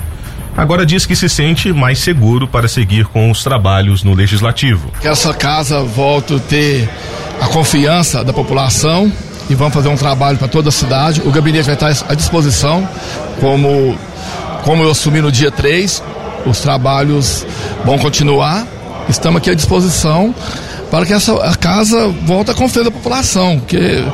Agora 0.56 0.84
diz 0.84 1.06
que 1.06 1.14
se 1.14 1.28
sente 1.28 1.72
mais 1.72 2.00
seguro 2.00 2.48
para 2.48 2.68
seguir 2.68 3.06
com 3.06 3.30
os 3.30 3.44
trabalhos 3.44 4.02
no 4.02 4.14
Legislativo. 4.14 4.90
Que 5.00 5.08
essa 5.08 5.32
casa 5.32 5.82
volte 5.82 6.34
a 6.34 6.38
ter 6.38 6.88
a 7.40 7.46
confiança 7.46 8.24
da 8.24 8.32
população 8.32 9.12
e 9.48 9.54
vamos 9.54 9.74
fazer 9.74 9.88
um 9.88 9.96
trabalho 9.96 10.38
para 10.38 10.48
toda 10.48 10.68
a 10.68 10.72
cidade. 10.72 11.22
O 11.24 11.30
gabinete 11.30 11.64
vai 11.64 11.74
estar 11.74 12.10
à 12.10 12.14
disposição, 12.14 12.88
como, 13.40 13.96
como 14.64 14.82
eu 14.82 14.90
assumi 14.90 15.20
no 15.20 15.30
dia 15.30 15.50
3. 15.50 16.02
Os 16.46 16.60
trabalhos 16.60 17.46
vão 17.84 17.98
continuar. 17.98 18.66
Estamos 19.10 19.38
aqui 19.38 19.50
à 19.50 19.54
disposição 19.54 20.32
para 20.90 21.04
que 21.04 21.12
essa 21.12 21.34
a 21.44 21.54
casa 21.54 22.08
volte 22.08 22.52
a 22.52 22.54
confiar 22.54 22.84
da 22.84 22.90
população, 22.90 23.58
porque 23.58 24.04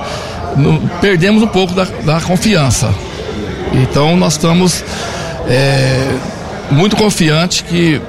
no, 0.56 0.80
perdemos 1.00 1.42
um 1.42 1.46
pouco 1.46 1.74
da, 1.74 1.84
da, 1.84 2.20
confiança. 2.20 2.92
Então 3.72 4.16
nós 4.16 4.32
estamos 4.34 4.82
é, 5.46 6.16
muito 6.70 6.96
confiantes 6.96 7.60
que, 7.60 8.00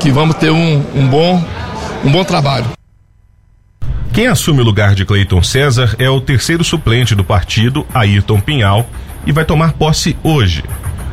que 0.00 0.10
vamos 0.10 0.36
ter 0.36 0.50
um, 0.50 0.82
um, 0.94 1.06
bom, 1.06 1.44
um 2.04 2.10
bom 2.10 2.24
trabalho. 2.24 2.66
Quem 4.12 4.26
assume 4.26 4.60
o 4.60 4.64
lugar 4.64 4.94
de 4.94 5.04
Cleiton 5.04 5.42
César 5.42 5.94
é 5.98 6.08
o 6.08 6.20
terceiro 6.20 6.62
suplente 6.64 7.14
do 7.14 7.24
partido, 7.24 7.86
Ayrton 7.94 8.40
Pinhal, 8.40 8.86
e 9.26 9.32
vai 9.32 9.44
tomar 9.44 9.72
posse 9.72 10.16
hoje. 10.22 10.62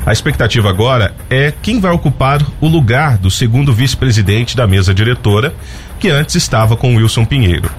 A 0.06 0.12
expectativa 0.12 0.70
agora 0.70 1.14
é 1.30 1.54
quem 1.62 1.80
vai 1.80 1.92
ocupar 1.92 2.42
o 2.60 2.68
lugar 2.68 3.18
do 3.18 3.30
segundo 3.30 3.74
vice-presidente 3.74 4.56
da 4.56 4.66
mesa 4.66 4.94
diretora, 4.94 5.54
que 6.00 6.10
antes 6.10 6.36
estava 6.36 6.76
com 6.76 6.96
Wilson 6.96 7.26
Pinheiro. 7.26 7.70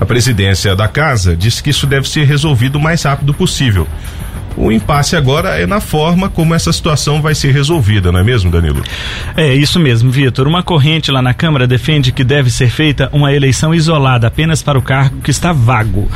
A 0.00 0.06
presidência 0.06 0.74
da 0.74 0.88
casa 0.88 1.36
diz 1.36 1.60
que 1.60 1.70
isso 1.70 1.86
deve 1.86 2.08
ser 2.08 2.24
resolvido 2.24 2.76
o 2.76 2.80
mais 2.80 3.02
rápido 3.02 3.32
possível. 3.34 3.86
O 4.56 4.70
impasse 4.70 5.16
agora 5.16 5.60
é 5.60 5.66
na 5.66 5.80
forma 5.80 6.28
como 6.28 6.54
essa 6.54 6.72
situação 6.72 7.22
vai 7.22 7.34
ser 7.34 7.52
resolvida, 7.52 8.12
não 8.12 8.20
é 8.20 8.22
mesmo, 8.22 8.50
Danilo? 8.50 8.82
É 9.36 9.54
isso 9.54 9.78
mesmo, 9.78 10.10
Vitor. 10.10 10.46
Uma 10.46 10.62
corrente 10.62 11.10
lá 11.10 11.22
na 11.22 11.32
Câmara 11.32 11.66
defende 11.66 12.12
que 12.12 12.24
deve 12.24 12.50
ser 12.50 12.68
feita 12.68 13.08
uma 13.12 13.32
eleição 13.32 13.74
isolada 13.74 14.26
apenas 14.26 14.62
para 14.62 14.78
o 14.78 14.82
cargo 14.82 15.20
que 15.22 15.30
está 15.30 15.52
vago, 15.52 16.10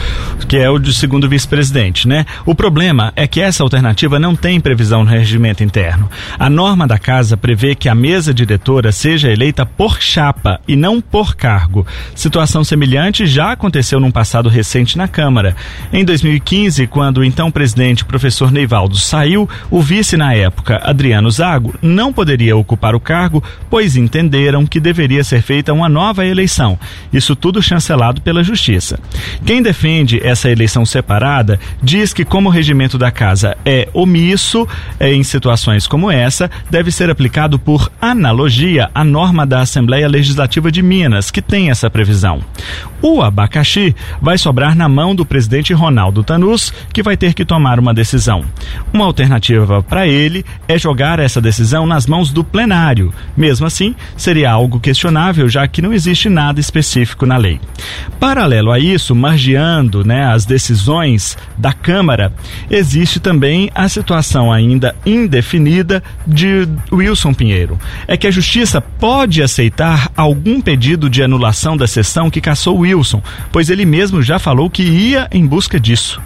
que 0.49 0.57
é 0.57 0.69
o 0.69 0.79
de 0.79 0.93
segundo 0.93 1.29
vice-presidente, 1.29 2.07
né? 2.07 2.27
O 2.45 2.55
problema 2.55 3.13
é 3.17 3.27
que 3.27 3.41
essa 3.41 3.63
alternativa 3.63 4.19
não 4.19 4.37
tem 4.37 4.61
previsão 4.61 5.05
no 5.05 5.11
regimento 5.11 5.63
interno. 5.63 6.11
A 6.39 6.51
norma 6.51 6.87
da 6.87 6.99
casa 6.99 7.37
prevê 7.37 7.75
que 7.75 7.89
a 7.89 7.95
mesa 7.95 8.35
diretora 8.35 8.93
seja 8.93 9.31
eleita 9.31 9.65
por 9.65 10.03
chapa 10.03 10.61
e 10.69 10.77
não 10.77 11.01
por 11.01 11.35
cargo. 11.35 11.87
Situação 12.15 12.63
semelhante 12.63 13.27
já 13.27 13.53
aconteceu 13.53 13.99
num 13.99 14.11
passado 14.11 14.49
recente 14.49 14.99
na 14.99 15.09
Câmara. 15.09 15.57
Em 15.93 16.05
2015, 16.05 16.87
quando 16.89 17.19
o 17.19 17.25
então 17.25 17.51
presidente, 17.51 18.05
professor 18.05 18.24
professor 18.25 18.51
Neivaldo 18.51 18.97
saiu, 18.97 19.47
o 19.71 19.83
vice 19.83 20.17
na 20.17 20.33
época, 20.33 20.81
Adriano 20.83 21.31
Zago, 21.31 21.75
não 21.83 22.11
poderia 22.11 22.57
ocupar 22.57 22.95
o 22.95 23.01
cargo, 23.01 23.45
pois 23.69 23.97
entenderam 23.97 24.65
que 24.65 24.81
deveria 24.81 25.23
ser 25.23 25.43
feita 25.43 25.75
uma 25.75 25.91
nova 25.91 26.25
eleição. 26.25 26.79
Isso 27.13 27.37
tudo 27.37 27.61
chancelado 27.61 28.23
pela 28.23 28.43
Justiça. 28.43 28.99
Quem 29.45 29.61
defende 29.61 30.27
essa 30.27 30.51
eleição 30.51 30.87
separada 30.87 31.61
diz 31.83 32.15
que, 32.15 32.25
como 32.25 32.49
o 32.49 32.53
regimento 32.53 32.97
da 32.97 33.11
casa 33.11 33.59
é 33.63 33.91
omisso 33.93 34.67
é, 34.99 35.13
em 35.13 35.23
situações 35.23 35.87
como 35.87 36.11
essa, 36.11 36.51
deve 36.71 36.91
ser 36.91 37.11
aplicado 37.11 37.59
por 37.59 37.93
analogia 38.01 38.89
à 38.95 39.05
norma 39.05 39.45
da 39.45 39.61
Assembleia 39.61 40.09
Legislativa 40.09 40.73
de 40.73 40.81
Minas, 40.81 41.31
que 41.31 41.43
tem 41.43 41.69
essa 41.69 41.91
previsão. 41.91 42.41
O 43.03 43.21
abacaxi 43.21 43.95
vai 44.23 44.39
sobrar 44.39 44.75
na 44.75 44.89
mão 44.89 45.15
do 45.15 45.27
presidente 45.27 45.75
Ronaldo 45.75 46.25
Tanus, 46.25 46.73
que 46.91 47.03
vai 47.03 47.19
ter 47.19 47.35
que 47.35 47.45
tomar 47.45 47.79
uma 47.79 47.93
decisão 47.93 48.14
decisão. 48.15 48.45
Uma 48.93 49.07
alternativa 49.07 49.83
para 49.83 50.07
ele 50.07 50.45
é 50.69 50.79
jogar 50.79 51.19
essa 51.19 51.41
decisão 51.41 51.87
nas 51.87 52.07
mãos 52.07 52.31
do 52.31 52.45
plenário. 52.45 53.13
Mesmo 53.37 53.67
assim, 53.67 53.95
seria 54.17 54.53
algo 54.53 54.79
questionável, 54.79 55.49
já 55.49 55.67
que 55.67 55.83
não 55.83 55.93
existe 55.93 56.29
nada 56.29 56.61
específico 56.61 57.27
na 57.27 57.37
lei. 57.37 57.61
Paralelo 58.21 58.71
a 58.71 58.79
isso, 58.79 59.15
margeando 59.15 60.05
né, 60.05 60.27
as 60.27 60.45
decisões 60.45 61.37
da 61.59 61.73
Câmara, 61.73 62.33
existe 62.71 63.19
também 63.19 63.71
a 63.75 63.89
situação 63.89 64.53
ainda 64.53 64.95
indefinida 65.05 66.03
de 66.27 66.69
Wilson 66.93 67.35
Pinheiro. 67.35 67.79
É 68.07 68.17
que 68.17 68.27
a 68.27 68.31
Justiça 68.31 68.81
pode 68.81 69.43
aceitar 69.43 70.11
algum 70.17 70.61
pedido 70.61 71.11
de 71.11 71.23
anulação 71.23 71.77
da 71.77 71.87
sessão 71.87 72.31
que 72.31 72.41
caçou 72.41 72.79
Wilson, 72.79 73.23
pois 73.51 73.71
ele 73.71 73.85
mesmo 73.85 74.23
já 74.23 74.39
falou 74.39 74.71
que 74.71 74.83
ia 74.83 75.29
em 75.33 75.45
busca 75.45 75.81
disso. 75.81 76.21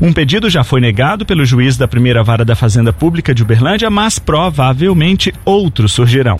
Um 0.00 0.12
pedido 0.12 0.48
já 0.48 0.62
foi 0.62 0.80
negado 0.80 1.26
pelo 1.32 1.46
juiz 1.46 1.78
da 1.78 1.88
primeira 1.88 2.22
vara 2.22 2.44
da 2.44 2.54
Fazenda 2.54 2.92
Pública 2.92 3.34
de 3.34 3.42
Uberlândia, 3.42 3.88
mas 3.88 4.18
provavelmente 4.18 5.32
outros 5.46 5.92
surgirão. 5.92 6.38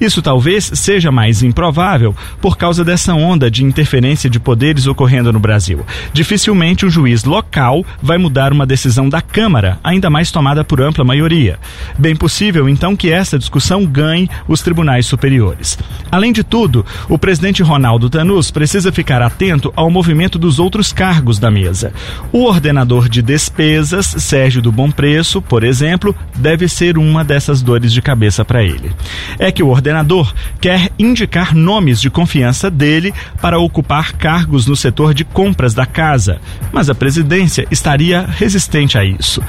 Isso 0.00 0.20
talvez 0.20 0.68
seja 0.74 1.12
mais 1.12 1.44
improvável 1.44 2.12
por 2.40 2.56
causa 2.56 2.84
dessa 2.84 3.14
onda 3.14 3.48
de 3.48 3.62
interferência 3.62 4.28
de 4.28 4.40
poderes 4.40 4.88
ocorrendo 4.88 5.32
no 5.32 5.38
Brasil. 5.38 5.86
Dificilmente 6.12 6.84
um 6.84 6.90
juiz 6.90 7.22
local 7.22 7.86
vai 8.02 8.18
mudar 8.18 8.52
uma 8.52 8.66
decisão 8.66 9.08
da 9.08 9.22
Câmara, 9.22 9.78
ainda 9.84 10.10
mais 10.10 10.32
tomada 10.32 10.64
por 10.64 10.80
ampla 10.80 11.04
maioria. 11.04 11.56
Bem 11.96 12.16
possível, 12.16 12.68
então, 12.68 12.96
que 12.96 13.12
essa 13.12 13.38
discussão 13.38 13.86
ganhe 13.86 14.28
os 14.48 14.60
tribunais 14.60 15.06
superiores. 15.06 15.78
Além 16.10 16.32
de 16.32 16.42
tudo, 16.42 16.84
o 17.08 17.16
presidente 17.16 17.62
Ronaldo 17.62 18.10
Tanus 18.10 18.50
precisa 18.50 18.90
ficar 18.90 19.22
atento 19.22 19.72
ao 19.76 19.88
movimento 19.88 20.36
dos 20.36 20.58
outros 20.58 20.92
cargos 20.92 21.38
da 21.38 21.48
mesa. 21.48 21.92
O 22.32 22.42
ordenador 22.42 23.08
de 23.08 23.22
despesas 23.22 24.15
Sérgio 24.16 24.62
do 24.62 24.72
Bom 24.72 24.90
Preço, 24.90 25.40
por 25.40 25.62
exemplo, 25.62 26.14
deve 26.34 26.68
ser 26.68 26.98
uma 26.98 27.24
dessas 27.24 27.62
dores 27.62 27.92
de 27.92 28.02
cabeça 28.02 28.44
para 28.44 28.62
ele. 28.62 28.90
É 29.38 29.50
que 29.52 29.62
o 29.62 29.68
ordenador 29.68 30.32
quer 30.60 30.90
indicar 30.98 31.54
nomes 31.54 32.00
de 32.00 32.10
confiança 32.10 32.70
dele 32.70 33.12
para 33.40 33.58
ocupar 33.58 34.12
cargos 34.12 34.66
no 34.66 34.76
setor 34.76 35.14
de 35.14 35.24
compras 35.24 35.74
da 35.74 35.86
casa, 35.86 36.40
mas 36.72 36.88
a 36.88 36.94
presidência 36.94 37.66
estaria 37.70 38.22
resistente 38.22 38.98
a 38.98 39.04
isso. 39.04 39.42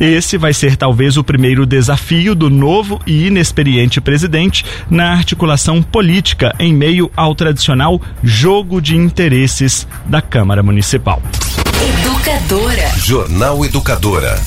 Esse 0.00 0.36
vai 0.36 0.52
ser 0.52 0.76
talvez 0.76 1.16
o 1.16 1.24
primeiro 1.24 1.66
desafio 1.66 2.34
do 2.34 2.50
novo 2.50 3.00
e 3.06 3.26
inexperiente 3.26 4.00
presidente 4.00 4.64
na 4.90 5.12
articulação 5.12 5.82
política 5.82 6.54
em 6.58 6.74
meio 6.74 7.10
ao 7.16 7.34
tradicional 7.34 8.00
jogo 8.22 8.80
de 8.80 8.96
interesses 8.96 9.86
da 10.06 10.20
Câmara 10.20 10.62
Municipal. 10.62 11.22
Educadora. 12.24 12.88
Jornal 12.96 13.64
Educadora. 13.66 14.42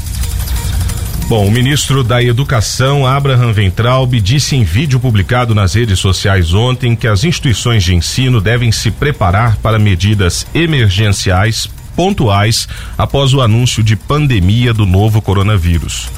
Bom, 1.28 1.46
o 1.46 1.52
ministro 1.52 2.04
da 2.04 2.24
Educação, 2.24 3.06
Abraham 3.06 3.54
Ventralb, 3.54 4.20
disse 4.20 4.56
em 4.56 4.64
vídeo 4.64 5.00
publicado 5.00 5.54
nas 5.54 5.76
redes 5.76 6.00
sociais 6.00 6.56
ontem 6.56 6.96
que 6.96 7.08
as 7.08 7.24
instituições 7.24 7.84
de 7.84 7.94
ensino 7.94 8.42
devem 8.42 8.72
se 8.72 8.90
preparar 8.90 9.58
para 9.58 9.78
medidas 9.78 10.48
emergenciais 10.56 11.70
pontuais 11.96 12.68
após 12.98 13.36
o 13.36 13.42
anúncio 13.42 13.84
de 13.84 13.96
pandemia 13.96 14.74
do 14.74 14.88
novo 14.88 15.22
coronavírus. 15.22 16.10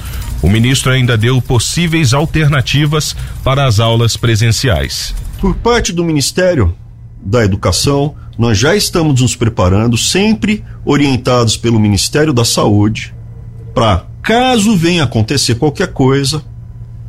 O 0.41 0.49
ministro 0.49 0.93
ainda 0.93 1.17
deu 1.17 1.41
possíveis 1.41 2.13
alternativas 2.13 3.13
para 3.43 3.65
as 3.65 3.81
aulas 3.81 4.15
presenciais. 4.15 5.13
Por 5.41 5.55
parte 5.55 5.91
do 5.91 6.05
Ministério 6.05 6.73
da 7.21 7.43
Educação, 7.43 8.15
nós 8.39 8.57
já 8.57 8.73
estamos 8.73 9.21
nos 9.21 9.35
preparando, 9.35 9.97
sempre 9.97 10.63
orientados 10.85 11.57
pelo 11.57 11.77
Ministério 11.77 12.31
da 12.31 12.45
Saúde, 12.45 13.13
para, 13.75 14.05
caso 14.21 14.77
venha 14.77 15.03
acontecer 15.03 15.55
qualquer 15.55 15.91
coisa, 15.91 16.41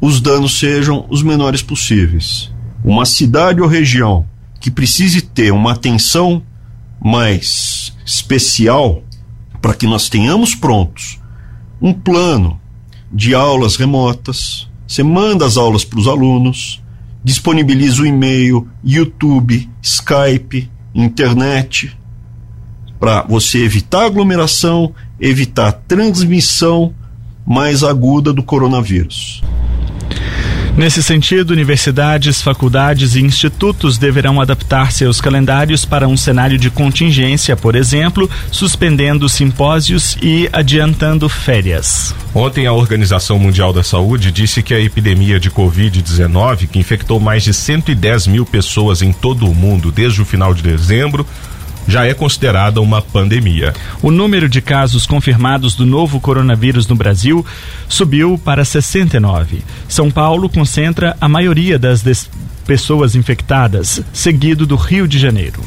os 0.01 0.21
danos 0.21 0.59
sejam 0.59 1.07
os 1.09 1.23
menores 1.23 1.63
possíveis. 1.63 2.51
Uma 2.85 3.05
cidade 3.05 3.61
ou 3.61 3.69
região 3.69 4.27
que 4.59 4.73
precise 4.73 5.23
ter 5.23 5.53
uma 5.53 5.71
atenção 5.71 6.43
mais 7.01 7.95
especial 8.05 9.05
para 9.63 9.75
que 9.75 9.87
nós 9.87 10.09
tenhamos 10.09 10.57
prontos 10.57 11.21
um 11.81 11.93
plano 11.93 12.61
de 13.13 13.37
aulas 13.37 13.77
remotas. 13.77 14.69
Você 14.85 15.05
manda 15.05 15.47
as 15.47 15.57
aulas 15.57 15.85
para 15.85 16.01
os 16.01 16.09
alunos, 16.09 16.83
disponibiliza 17.23 18.03
o 18.03 18.07
e-mail, 18.07 18.67
YouTube, 18.83 19.71
Skype, 19.81 20.69
internet, 20.94 21.97
para 22.99 23.23
você 23.23 23.64
evitar 23.64 24.06
aglomeração, 24.06 24.94
evitar 25.20 25.73
transmissão 25.73 26.94
mais 27.47 27.82
aguda 27.82 28.32
do 28.32 28.42
coronavírus. 28.42 29.42
Nesse 30.77 31.03
sentido, 31.03 31.50
universidades, 31.50 32.41
faculdades 32.41 33.15
e 33.15 33.21
institutos 33.21 33.99
deverão 33.99 34.41
adaptar 34.41 34.93
seus 34.93 35.21
calendários 35.21 35.85
para 35.85 36.09
um 36.09 36.17
cenário 36.17 36.57
de 36.57 36.71
contingência, 36.71 37.57
por 37.57 37.75
exemplo, 37.75 38.31
suspendendo 38.50 39.29
simpósios 39.29 40.17
e 40.23 40.49
adiantando 40.53 41.29
férias. 41.29 42.15
Ontem, 42.35 42.67
a 42.67 42.73
Organização 42.73 43.39
Mundial 43.39 43.73
da 43.73 43.83
Saúde 43.83 44.31
disse 44.31 44.62
que 44.62 44.73
a 44.73 44.81
epidemia 44.81 45.41
de 45.41 45.50
Covid-19, 45.50 46.69
que 46.69 46.79
infectou 46.79 47.19
mais 47.19 47.43
de 47.43 47.53
110 47.53 48.29
mil 48.29 48.47
pessoas 48.47 49.03
em 49.03 49.12
todo 49.12 49.50
o 49.50 49.55
mundo 49.55 49.91
desde 49.91 50.23
o 50.23 50.25
final 50.25 50.55
de 50.55 50.62
dezembro, 50.62 51.27
já 51.90 52.06
é 52.06 52.14
considerada 52.14 52.80
uma 52.80 53.02
pandemia. 53.02 53.75
O 54.00 54.11
número 54.11 54.49
de 54.49 54.61
casos 54.61 55.06
confirmados 55.06 55.75
do 55.75 55.85
novo 55.85 56.20
coronavírus 56.20 56.87
no 56.87 56.94
Brasil 56.94 57.44
subiu 57.88 58.40
para 58.42 58.64
69. 58.64 59.62
São 59.88 60.11
Paulo 60.11 60.49
concentra 60.49 61.16
a 61.20 61.28
maioria 61.28 61.78
das 61.78 62.30
pessoas 62.64 63.16
infectadas, 63.16 64.00
seguido 64.12 64.64
do 64.64 64.76
Rio 64.76 65.09
de 65.09 65.18
Janeiro. 65.18 65.61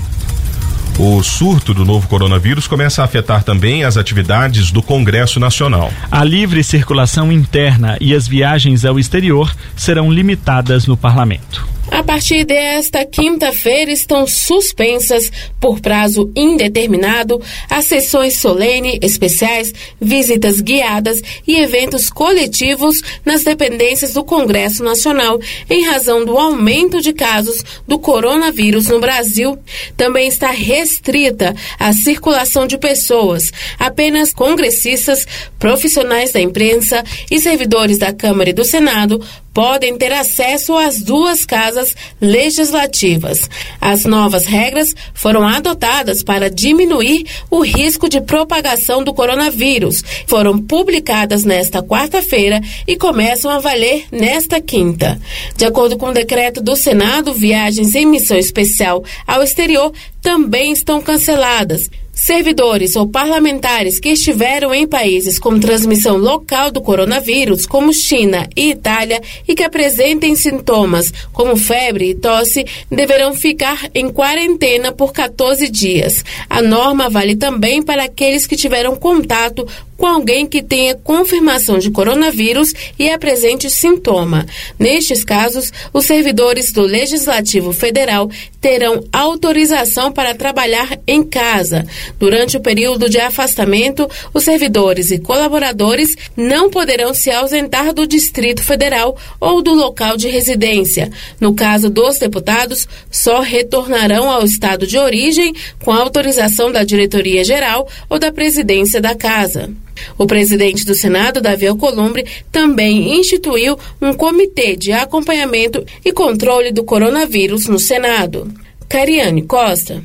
O 0.98 1.22
surto 1.24 1.74
do 1.74 1.84
novo 1.84 2.08
coronavírus 2.08 2.68
começa 2.68 3.02
a 3.02 3.06
afetar 3.06 3.44
também 3.44 3.84
as 3.84 3.98
atividades 3.98 4.72
do 4.72 4.82
Congresso 4.82 5.40
Nacional. 5.40 5.92
A 6.10 6.24
livre 6.24 6.64
circulação 6.64 7.32
interna 7.32 7.98
e 8.00 8.14
as 8.14 8.28
viagens 8.28 8.86
ao 8.86 9.00
exterior 9.00 9.54
serão 9.76 10.12
limitadas 10.12 10.86
no 10.86 10.96
parlamento. 10.96 11.68
A 11.94 12.02
partir 12.02 12.44
desta 12.44 13.06
quinta-feira 13.06 13.92
estão 13.92 14.26
suspensas 14.26 15.32
por 15.62 15.80
prazo 15.80 16.32
indeterminado 16.36 17.40
as 17.70 17.86
sessões 17.86 18.38
solene, 18.38 18.98
especiais, 19.00 19.72
visitas 20.02 20.60
guiadas 20.60 21.22
e 21.48 21.56
eventos 21.56 22.10
coletivos 22.10 23.00
nas 23.24 23.44
dependências 23.44 24.12
do 24.12 24.24
Congresso 24.24 24.84
Nacional 24.84 25.40
em 25.70 25.86
razão 25.86 26.26
do 26.26 26.36
aumento 26.36 27.00
de 27.00 27.14
casos 27.14 27.64
do 27.88 28.00
coronavírus 28.00 28.88
no 28.88 29.00
Brasil. 29.00 29.56
Também 29.96 30.28
está 30.28 30.50
restrita 30.50 31.56
a 31.78 31.94
circulação 31.94 32.66
de 32.66 32.80
pessoas. 32.80 33.54
Apenas 33.78 34.34
congressistas, 34.34 35.28
profissionais 35.60 36.32
da 36.32 36.42
imprensa 36.42 37.04
e 37.30 37.40
servidores 37.40 38.00
da 38.00 38.12
Câmara 38.12 38.50
e 38.50 38.54
do 38.54 38.66
Senado 38.66 39.24
podem 39.54 39.98
ter 39.98 40.12
acesso 40.12 40.76
às 40.76 41.02
duas 41.02 41.46
casas 41.46 41.96
legislativas. 42.20 43.50
As 43.80 44.04
novas 44.06 44.46
regras 44.46 44.96
foram 45.14 45.48
adotadas 45.48 46.24
para 46.24 46.50
diminuir 46.50 47.26
o 47.50 47.62
risco 47.62 48.10
de 48.10 48.20
propagação 48.20 49.04
do 49.04 49.14
coronavírus. 49.14 50.04
Foram 50.28 50.58
publicadas 50.58 51.44
nesta 51.44 51.84
quarta-feira 51.84 52.60
e 52.88 52.98
começam 52.98 53.52
a 53.52 53.60
valer 53.60 54.06
nesta 54.12 54.60
quinta. 54.60 55.20
De 55.56 55.66
acordo 55.66 55.98
com 55.98 56.08
o 56.08 56.14
decreto 56.14 56.62
do 56.62 56.76
Senado, 56.76 57.34
viagens 57.34 57.94
em 57.96 58.06
missão 58.06 58.38
especial 58.38 59.04
ao 59.28 59.44
exterior 59.44 59.94
também 60.24 60.72
estão 60.72 61.02
canceladas. 61.02 61.92
Servidores 62.14 62.96
ou 62.96 63.08
parlamentares 63.08 64.00
que 64.00 64.10
estiveram 64.10 64.74
em 64.74 64.88
países 64.88 65.38
com 65.38 65.60
transmissão 65.60 66.16
local 66.16 66.72
do 66.72 66.80
coronavírus, 66.80 67.66
como 67.66 67.92
China 67.92 68.48
e 68.56 68.70
Itália, 68.70 69.22
e 69.48 69.54
que 69.54 69.64
apresentem 69.64 70.36
sintomas 70.36 71.12
como 71.34 71.58
febre 71.58 72.12
e 72.12 72.16
tosse, 72.16 72.66
deverão 72.90 73.34
ficar 73.34 73.90
em 73.94 74.10
quarentena 74.10 74.92
por 74.92 75.12
14 75.12 75.68
dias. 75.70 76.24
A 76.50 76.62
norma 76.62 77.10
vale 77.10 77.36
também 77.36 77.82
para 77.82 78.04
aqueles 78.04 78.48
que 78.48 78.56
tiveram 78.56 78.96
contato 78.96 79.68
com 79.98 80.06
alguém 80.06 80.46
que 80.46 80.62
tenha 80.62 80.96
confirmação 80.96 81.78
de 81.78 81.92
coronavírus 81.92 82.74
e 82.98 83.10
apresente 83.10 83.70
sintoma. 83.70 84.46
Nestes 84.78 85.24
casos, 85.24 85.72
os 85.92 86.06
servidores 86.06 86.72
do 86.72 86.82
Legislativo 86.82 87.72
Federal 87.72 88.30
terão 88.60 89.04
autorização 89.12 90.12
para 90.12 90.34
trabalhar 90.34 90.98
em 91.06 91.24
casa. 91.24 91.86
Durante 92.18 92.58
o 92.58 92.62
período 92.62 93.10
de 93.10 93.20
afastamento, 93.20 94.10
os 94.34 94.44
servidores 94.44 95.12
e 95.12 95.20
colaboradores 95.20 96.16
não 96.36 96.70
poderão 96.70 97.14
se 97.14 97.30
ausentar 97.30 97.94
do 97.94 98.08
Distrito 98.08 98.64
Federal 98.64 99.18
ou 99.40 99.62
do 99.62 99.74
local 99.74 100.16
de 100.16 100.30
residência. 100.30 101.12
No 101.40 101.54
caso 101.54 101.90
dos 101.90 102.18
deputados, 102.18 102.88
só 103.12 103.42
retornarão 103.42 104.30
ao 104.30 104.44
estado 104.44 104.88
de 104.88 104.98
origem 104.98 105.54
com 105.84 105.92
autorização 105.92 106.72
da 106.72 106.84
diretoria 106.84 107.44
geral 107.44 107.88
ou 108.10 108.18
da 108.18 108.32
presidência 108.32 109.02
da 109.02 109.14
casa. 109.14 109.70
O 110.18 110.26
presidente 110.26 110.86
do 110.86 110.96
Senado, 110.96 111.42
Davi 111.42 111.68
Alcolumbre, 111.68 112.26
também 112.52 113.20
instituiu 113.20 113.78
um 114.02 114.14
comitê 114.14 114.76
de 114.76 114.92
acompanhamento 114.92 115.84
e 116.04 116.12
controle 116.12 116.72
do 116.72 116.84
coronavírus 116.84 117.68
no 117.68 117.80
Senado. 117.80 118.52
Cariane 118.90 119.44
Costa. 119.44 120.04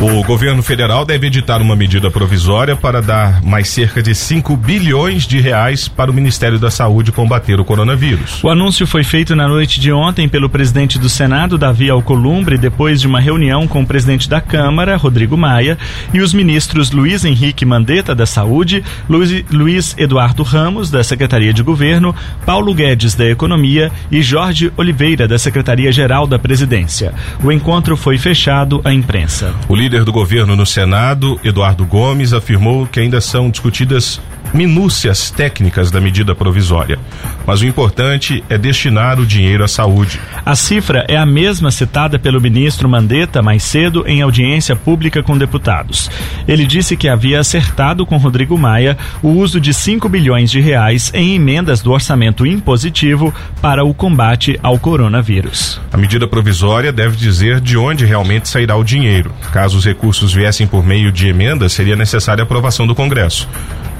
O 0.00 0.22
governo 0.22 0.62
federal 0.62 1.04
deve 1.04 1.26
editar 1.26 1.60
uma 1.60 1.74
medida 1.74 2.08
provisória 2.08 2.76
para 2.76 3.02
dar 3.02 3.42
mais 3.42 3.68
cerca 3.68 4.00
de 4.00 4.14
5 4.14 4.56
bilhões 4.56 5.26
de 5.26 5.40
reais 5.40 5.88
para 5.88 6.08
o 6.08 6.14
Ministério 6.14 6.56
da 6.56 6.70
Saúde 6.70 7.10
combater 7.10 7.58
o 7.58 7.64
coronavírus. 7.64 8.38
O 8.44 8.48
anúncio 8.48 8.86
foi 8.86 9.02
feito 9.02 9.34
na 9.34 9.48
noite 9.48 9.80
de 9.80 9.90
ontem 9.90 10.28
pelo 10.28 10.48
presidente 10.48 11.00
do 11.00 11.08
Senado, 11.08 11.58
Davi 11.58 11.90
Alcolumbre, 11.90 12.56
depois 12.56 13.00
de 13.00 13.08
uma 13.08 13.18
reunião 13.18 13.66
com 13.66 13.82
o 13.82 13.86
presidente 13.86 14.30
da 14.30 14.40
Câmara, 14.40 14.96
Rodrigo 14.96 15.36
Maia, 15.36 15.76
e 16.14 16.20
os 16.20 16.32
ministros 16.32 16.92
Luiz 16.92 17.24
Henrique 17.24 17.66
Mandetta, 17.66 18.14
da 18.14 18.24
Saúde, 18.24 18.84
Luiz, 19.08 19.44
Luiz 19.50 19.96
Eduardo 19.98 20.44
Ramos, 20.44 20.92
da 20.92 21.02
Secretaria 21.02 21.52
de 21.52 21.64
Governo, 21.64 22.14
Paulo 22.46 22.72
Guedes, 22.72 23.16
da 23.16 23.28
Economia 23.28 23.90
e 24.12 24.22
Jorge 24.22 24.72
Oliveira, 24.76 25.26
da 25.26 25.40
Secretaria-Geral 25.40 26.24
da 26.24 26.38
Presidência. 26.38 27.12
O 27.42 27.50
encontro 27.50 27.96
foi 27.96 28.16
fechado 28.16 28.80
à 28.84 28.92
imprensa. 28.94 29.52
O 29.68 29.87
líder 29.88 30.04
do 30.04 30.12
governo 30.12 30.54
no 30.54 30.66
Senado, 30.66 31.40
Eduardo 31.42 31.86
Gomes, 31.86 32.34
afirmou 32.34 32.86
que 32.86 33.00
ainda 33.00 33.22
são 33.22 33.48
discutidas 33.48 34.20
minúcias 34.52 35.30
técnicas 35.30 35.90
da 35.90 36.00
medida 36.00 36.34
provisória, 36.34 36.98
mas 37.46 37.60
o 37.60 37.66
importante 37.66 38.42
é 38.48 38.58
destinar 38.58 39.18
o 39.20 39.26
dinheiro 39.26 39.64
à 39.64 39.68
saúde. 39.68 40.20
A 40.44 40.54
cifra 40.54 41.04
é 41.08 41.16
a 41.16 41.26
mesma 41.26 41.70
citada 41.70 42.18
pelo 42.18 42.40
ministro 42.40 42.88
Mandetta 42.88 43.42
mais 43.42 43.62
cedo 43.62 44.04
em 44.06 44.22
audiência 44.22 44.74
pública 44.74 45.22
com 45.22 45.36
deputados. 45.36 46.10
Ele 46.46 46.66
disse 46.66 46.96
que 46.96 47.08
havia 47.08 47.40
acertado 47.40 48.04
com 48.06 48.16
Rodrigo 48.16 48.56
Maia 48.56 48.96
o 49.22 49.28
uso 49.28 49.60
de 49.60 49.72
5 49.72 50.08
bilhões 50.08 50.50
de 50.50 50.60
reais 50.60 51.10
em 51.14 51.34
emendas 51.34 51.80
do 51.80 51.92
orçamento 51.92 52.46
impositivo 52.46 53.34
para 53.60 53.84
o 53.84 53.92
combate 53.94 54.58
ao 54.62 54.78
coronavírus. 54.78 55.80
A 55.92 55.96
medida 55.96 56.26
provisória 56.26 56.92
deve 56.92 57.16
dizer 57.16 57.60
de 57.60 57.76
onde 57.76 58.04
realmente 58.04 58.48
sairá 58.48 58.76
o 58.76 58.84
dinheiro. 58.84 59.32
Caso 59.52 59.78
os 59.78 59.84
recursos 59.84 60.32
viessem 60.32 60.66
por 60.66 60.84
meio 60.84 61.12
de 61.12 61.28
emendas, 61.28 61.72
seria 61.72 61.96
necessária 61.96 62.42
a 62.42 62.44
aprovação 62.44 62.86
do 62.86 62.94
Congresso. 62.94 63.48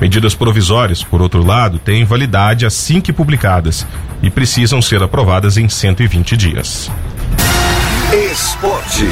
Medidas 0.00 0.34
provisórias, 0.34 1.02
por 1.02 1.20
outro 1.20 1.44
lado, 1.44 1.78
têm 1.78 2.04
validade 2.04 2.64
assim 2.64 3.00
que 3.00 3.12
publicadas 3.12 3.86
e 4.22 4.30
precisam 4.30 4.80
ser 4.80 5.02
aprovadas 5.02 5.56
em 5.56 5.68
120 5.68 6.36
dias. 6.36 6.90
Esporte. 8.12 9.06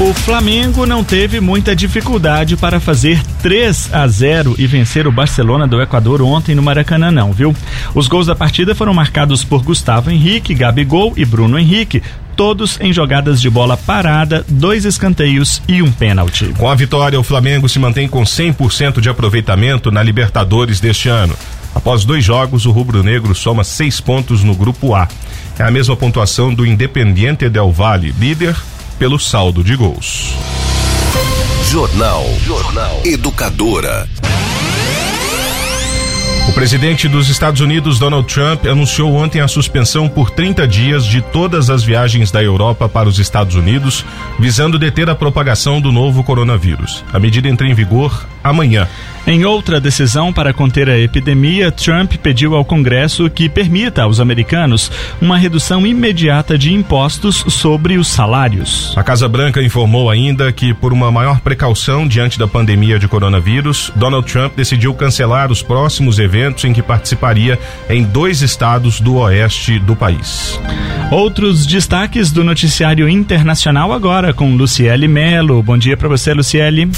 O 0.00 0.14
Flamengo 0.14 0.86
não 0.86 1.04
teve 1.04 1.38
muita 1.38 1.76
dificuldade 1.76 2.56
para 2.56 2.80
fazer 2.80 3.22
3 3.42 3.92
a 3.92 4.06
0 4.08 4.56
e 4.58 4.66
vencer 4.66 5.06
o 5.06 5.12
Barcelona 5.12 5.66
do 5.66 5.80
Equador 5.80 6.22
ontem 6.22 6.54
no 6.54 6.62
Maracanã, 6.62 7.10
não, 7.10 7.32
viu? 7.32 7.54
Os 7.94 8.08
gols 8.08 8.26
da 8.26 8.34
partida 8.34 8.74
foram 8.74 8.94
marcados 8.94 9.44
por 9.44 9.62
Gustavo 9.62 10.10
Henrique, 10.10 10.54
Gabigol 10.54 11.12
e 11.16 11.24
Bruno 11.24 11.58
Henrique, 11.58 12.02
todos 12.42 12.76
em 12.80 12.92
jogadas 12.92 13.40
de 13.40 13.48
bola 13.48 13.76
parada, 13.76 14.44
dois 14.48 14.84
escanteios 14.84 15.62
e 15.68 15.80
um 15.80 15.92
pênalti. 15.92 16.46
Com 16.58 16.68
a 16.68 16.74
vitória, 16.74 17.20
o 17.20 17.22
Flamengo 17.22 17.68
se 17.68 17.78
mantém 17.78 18.08
com 18.08 18.24
100% 18.24 19.00
de 19.00 19.08
aproveitamento 19.08 19.92
na 19.92 20.02
Libertadores 20.02 20.80
deste 20.80 21.08
ano. 21.08 21.36
Após 21.72 22.04
dois 22.04 22.24
jogos, 22.24 22.66
o 22.66 22.72
rubro-negro 22.72 23.32
soma 23.32 23.62
seis 23.62 24.00
pontos 24.00 24.42
no 24.42 24.56
grupo 24.56 24.92
A. 24.92 25.06
É 25.56 25.62
a 25.62 25.70
mesma 25.70 25.94
pontuação 25.94 26.52
do 26.52 26.66
Independiente 26.66 27.48
Del 27.48 27.70
Valle, 27.70 28.12
líder 28.18 28.56
pelo 28.98 29.20
saldo 29.20 29.62
de 29.62 29.76
gols. 29.76 30.34
Jornal. 31.70 32.24
Jornal. 32.44 33.02
Educadora. 33.04 34.08
O 36.52 36.54
presidente 36.54 37.08
dos 37.08 37.30
Estados 37.30 37.62
Unidos, 37.62 37.98
Donald 37.98 38.30
Trump, 38.32 38.66
anunciou 38.66 39.14
ontem 39.14 39.40
a 39.40 39.48
suspensão 39.48 40.06
por 40.06 40.30
30 40.30 40.68
dias 40.68 41.06
de 41.06 41.22
todas 41.22 41.70
as 41.70 41.82
viagens 41.82 42.30
da 42.30 42.42
Europa 42.42 42.90
para 42.90 43.08
os 43.08 43.18
Estados 43.18 43.54
Unidos, 43.54 44.04
visando 44.38 44.78
deter 44.78 45.08
a 45.08 45.14
propagação 45.14 45.80
do 45.80 45.90
novo 45.90 46.22
coronavírus. 46.22 47.02
A 47.10 47.18
medida 47.18 47.48
entra 47.48 47.66
em 47.66 47.72
vigor 47.72 48.26
amanhã. 48.42 48.88
Em 49.24 49.44
outra 49.44 49.80
decisão 49.80 50.32
para 50.32 50.52
conter 50.52 50.90
a 50.90 50.98
epidemia, 50.98 51.70
Trump 51.70 52.14
pediu 52.14 52.56
ao 52.56 52.64
Congresso 52.64 53.30
que 53.30 53.48
permita 53.48 54.02
aos 54.02 54.18
americanos 54.18 54.90
uma 55.20 55.38
redução 55.38 55.86
imediata 55.86 56.58
de 56.58 56.74
impostos 56.74 57.44
sobre 57.48 57.96
os 57.98 58.08
salários. 58.08 58.92
A 58.96 59.02
Casa 59.04 59.28
Branca 59.28 59.62
informou 59.62 60.10
ainda 60.10 60.50
que, 60.50 60.74
por 60.74 60.92
uma 60.92 61.12
maior 61.12 61.38
precaução 61.40 62.06
diante 62.06 62.36
da 62.36 62.48
pandemia 62.48 62.98
de 62.98 63.06
coronavírus, 63.06 63.92
Donald 63.94 64.30
Trump 64.30 64.56
decidiu 64.56 64.92
cancelar 64.92 65.52
os 65.52 65.62
próximos 65.62 66.18
eventos 66.18 66.64
em 66.64 66.72
que 66.72 66.82
participaria 66.82 67.58
em 67.88 68.02
dois 68.02 68.42
estados 68.42 69.00
do 69.00 69.18
oeste 69.18 69.78
do 69.78 69.94
país. 69.94 70.58
Outros 71.12 71.64
destaques 71.64 72.32
do 72.32 72.42
noticiário 72.42 73.08
internacional 73.08 73.92
agora 73.92 74.32
com 74.34 74.56
Luciele 74.56 75.06
Melo. 75.06 75.62
Bom 75.62 75.78
dia 75.78 75.96
para 75.96 76.08
você, 76.08 76.34
Luciele. 76.34 76.90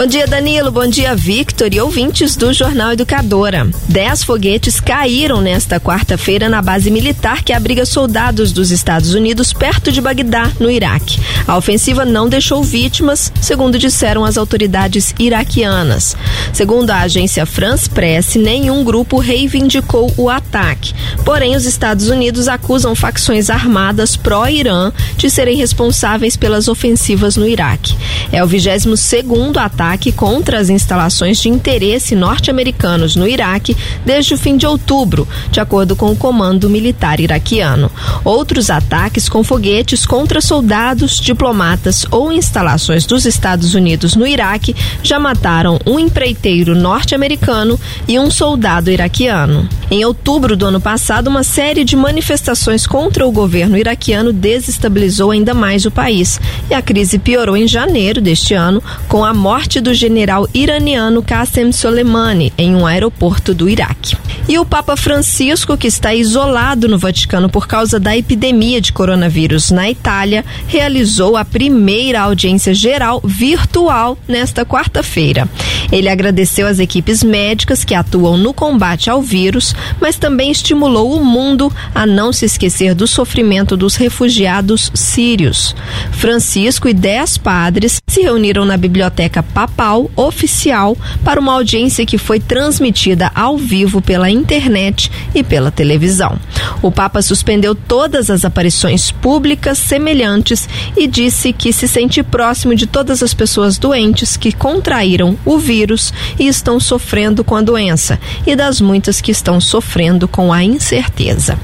Bom 0.00 0.06
dia, 0.06 0.26
Danilo. 0.26 0.70
Bom 0.70 0.86
dia, 0.86 1.14
Victor 1.14 1.74
e 1.74 1.78
ouvintes 1.78 2.34
do 2.34 2.54
Jornal 2.54 2.92
Educadora. 2.92 3.68
Dez 3.86 4.24
foguetes 4.24 4.80
caíram 4.80 5.42
nesta 5.42 5.78
quarta-feira 5.78 6.48
na 6.48 6.62
base 6.62 6.90
militar 6.90 7.44
que 7.44 7.52
abriga 7.52 7.84
soldados 7.84 8.50
dos 8.50 8.70
Estados 8.70 9.12
Unidos 9.12 9.52
perto 9.52 9.92
de 9.92 10.00
Bagdá, 10.00 10.50
no 10.58 10.70
Iraque. 10.70 11.20
A 11.46 11.54
ofensiva 11.54 12.06
não 12.06 12.30
deixou 12.30 12.64
vítimas, 12.64 13.30
segundo 13.42 13.78
disseram 13.78 14.24
as 14.24 14.38
autoridades 14.38 15.14
iraquianas. 15.18 16.16
Segundo 16.50 16.88
a 16.88 17.00
agência 17.00 17.44
France 17.44 17.90
Press, 17.90 18.36
nenhum 18.36 18.82
grupo 18.82 19.18
reivindicou 19.18 20.10
o 20.16 20.30
ataque. 20.30 20.94
Porém, 21.26 21.54
os 21.54 21.66
Estados 21.66 22.08
Unidos 22.08 22.48
acusam 22.48 22.94
facções 22.94 23.50
armadas 23.50 24.16
pró-Irã 24.16 24.92
de 25.18 25.28
serem 25.28 25.58
responsáveis 25.58 26.38
pelas 26.38 26.68
ofensivas 26.68 27.36
no 27.36 27.46
Iraque. 27.46 27.94
É 28.32 28.42
o 28.42 28.46
22 28.46 28.98
segundo 28.98 29.58
ataque 29.58 29.89
ataque 29.90 30.12
contra 30.12 30.58
as 30.58 30.68
instalações 30.68 31.40
de 31.40 31.48
interesse 31.48 32.14
norte-americanos 32.14 33.16
no 33.16 33.26
Iraque 33.26 33.76
desde 34.06 34.34
o 34.34 34.38
fim 34.38 34.56
de 34.56 34.64
outubro, 34.64 35.26
de 35.50 35.58
acordo 35.58 35.96
com 35.96 36.12
o 36.12 36.16
Comando 36.16 36.70
Militar 36.70 37.18
Iraquiano. 37.18 37.90
Outros 38.24 38.70
ataques 38.70 39.28
com 39.28 39.42
foguetes 39.42 40.06
contra 40.06 40.40
soldados, 40.40 41.18
diplomatas 41.18 42.06
ou 42.10 42.30
instalações 42.32 43.04
dos 43.04 43.26
Estados 43.26 43.74
Unidos 43.74 44.14
no 44.14 44.26
Iraque 44.26 44.76
já 45.02 45.18
mataram 45.18 45.78
um 45.84 45.98
empreiteiro 45.98 46.76
norte-americano 46.76 47.78
e 48.06 48.18
um 48.18 48.30
soldado 48.30 48.90
iraquiano. 48.90 49.68
Em 49.90 50.04
outubro 50.04 50.56
do 50.56 50.66
ano 50.66 50.80
passado, 50.80 51.26
uma 51.26 51.42
série 51.42 51.82
de 51.82 51.96
manifestações 51.96 52.86
contra 52.86 53.26
o 53.26 53.32
governo 53.32 53.76
iraquiano 53.76 54.32
desestabilizou 54.32 55.32
ainda 55.32 55.52
mais 55.52 55.84
o 55.84 55.90
país 55.90 56.40
e 56.70 56.74
a 56.74 56.80
crise 56.80 57.18
piorou 57.18 57.56
em 57.56 57.66
janeiro 57.66 58.20
deste 58.20 58.54
ano 58.54 58.80
com 59.08 59.24
a 59.24 59.34
morte 59.34 59.79
do 59.80 59.94
general 59.94 60.48
iraniano 60.52 61.22
Qasem 61.22 61.72
Soleimani 61.72 62.52
em 62.58 62.74
um 62.74 62.86
aeroporto 62.86 63.54
do 63.54 63.68
Iraque. 63.68 64.16
E 64.48 64.58
o 64.58 64.64
Papa 64.64 64.96
Francisco, 64.96 65.76
que 65.76 65.86
está 65.86 66.14
isolado 66.14 66.88
no 66.88 66.98
Vaticano 66.98 67.48
por 67.48 67.68
causa 67.68 68.00
da 68.00 68.16
epidemia 68.16 68.80
de 68.80 68.92
coronavírus 68.92 69.70
na 69.70 69.88
Itália, 69.88 70.44
realizou 70.66 71.36
a 71.36 71.44
primeira 71.44 72.20
audiência 72.22 72.74
geral 72.74 73.20
virtual 73.24 74.18
nesta 74.26 74.64
quarta-feira. 74.64 75.48
Ele 75.92 76.08
agradeceu 76.08 76.66
as 76.66 76.78
equipes 76.78 77.22
médicas 77.22 77.84
que 77.84 77.94
atuam 77.94 78.36
no 78.36 78.52
combate 78.52 79.08
ao 79.08 79.22
vírus, 79.22 79.74
mas 80.00 80.16
também 80.16 80.50
estimulou 80.50 81.16
o 81.16 81.24
mundo 81.24 81.72
a 81.94 82.04
não 82.06 82.32
se 82.32 82.44
esquecer 82.44 82.94
do 82.94 83.06
sofrimento 83.06 83.76
dos 83.76 83.94
refugiados 83.94 84.90
sírios. 84.94 85.74
Francisco 86.12 86.88
e 86.88 86.94
dez 86.94 87.38
padres 87.38 88.00
se 88.08 88.22
reuniram 88.22 88.64
na 88.64 88.76
Biblioteca 88.76 89.42
Papal 89.70 90.10
oficial 90.16 90.96
para 91.24 91.40
uma 91.40 91.54
audiência 91.54 92.04
que 92.04 92.18
foi 92.18 92.38
transmitida 92.38 93.30
ao 93.34 93.56
vivo 93.56 94.02
pela 94.02 94.30
internet 94.30 95.10
e 95.34 95.42
pela 95.42 95.70
televisão. 95.70 96.38
O 96.82 96.90
Papa 96.90 97.22
suspendeu 97.22 97.74
todas 97.74 98.30
as 98.30 98.44
aparições 98.44 99.10
públicas 99.10 99.78
semelhantes 99.78 100.68
e 100.96 101.06
disse 101.06 101.52
que 101.52 101.72
se 101.72 101.88
sente 101.88 102.22
próximo 102.22 102.74
de 102.74 102.86
todas 102.86 103.22
as 103.22 103.32
pessoas 103.32 103.78
doentes 103.78 104.36
que 104.36 104.52
contraíram 104.52 105.38
o 105.44 105.58
vírus 105.58 106.12
e 106.38 106.46
estão 106.46 106.78
sofrendo 106.78 107.42
com 107.42 107.56
a 107.56 107.62
doença 107.62 108.18
e 108.46 108.54
das 108.54 108.80
muitas 108.80 109.20
que 109.20 109.30
estão 109.30 109.60
sofrendo 109.60 110.28
com 110.28 110.52
a 110.52 110.62
incerteza. 110.62 111.58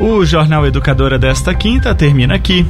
O 0.00 0.24
Jornal 0.24 0.66
Educadora 0.66 1.18
desta 1.18 1.54
quinta 1.54 1.94
termina 1.94 2.34
aqui. 2.34 2.66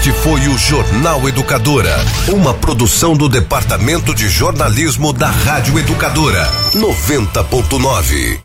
Este 0.00 0.12
foi 0.12 0.48
o 0.48 0.56
Jornal 0.56 1.28
Educadora, 1.28 1.94
uma 2.28 2.54
produção 2.54 3.14
do 3.14 3.28
Departamento 3.28 4.14
de 4.14 4.30
Jornalismo 4.30 5.12
da 5.12 5.28
Rádio 5.28 5.78
Educadora, 5.78 6.50
90.9. 6.72 8.38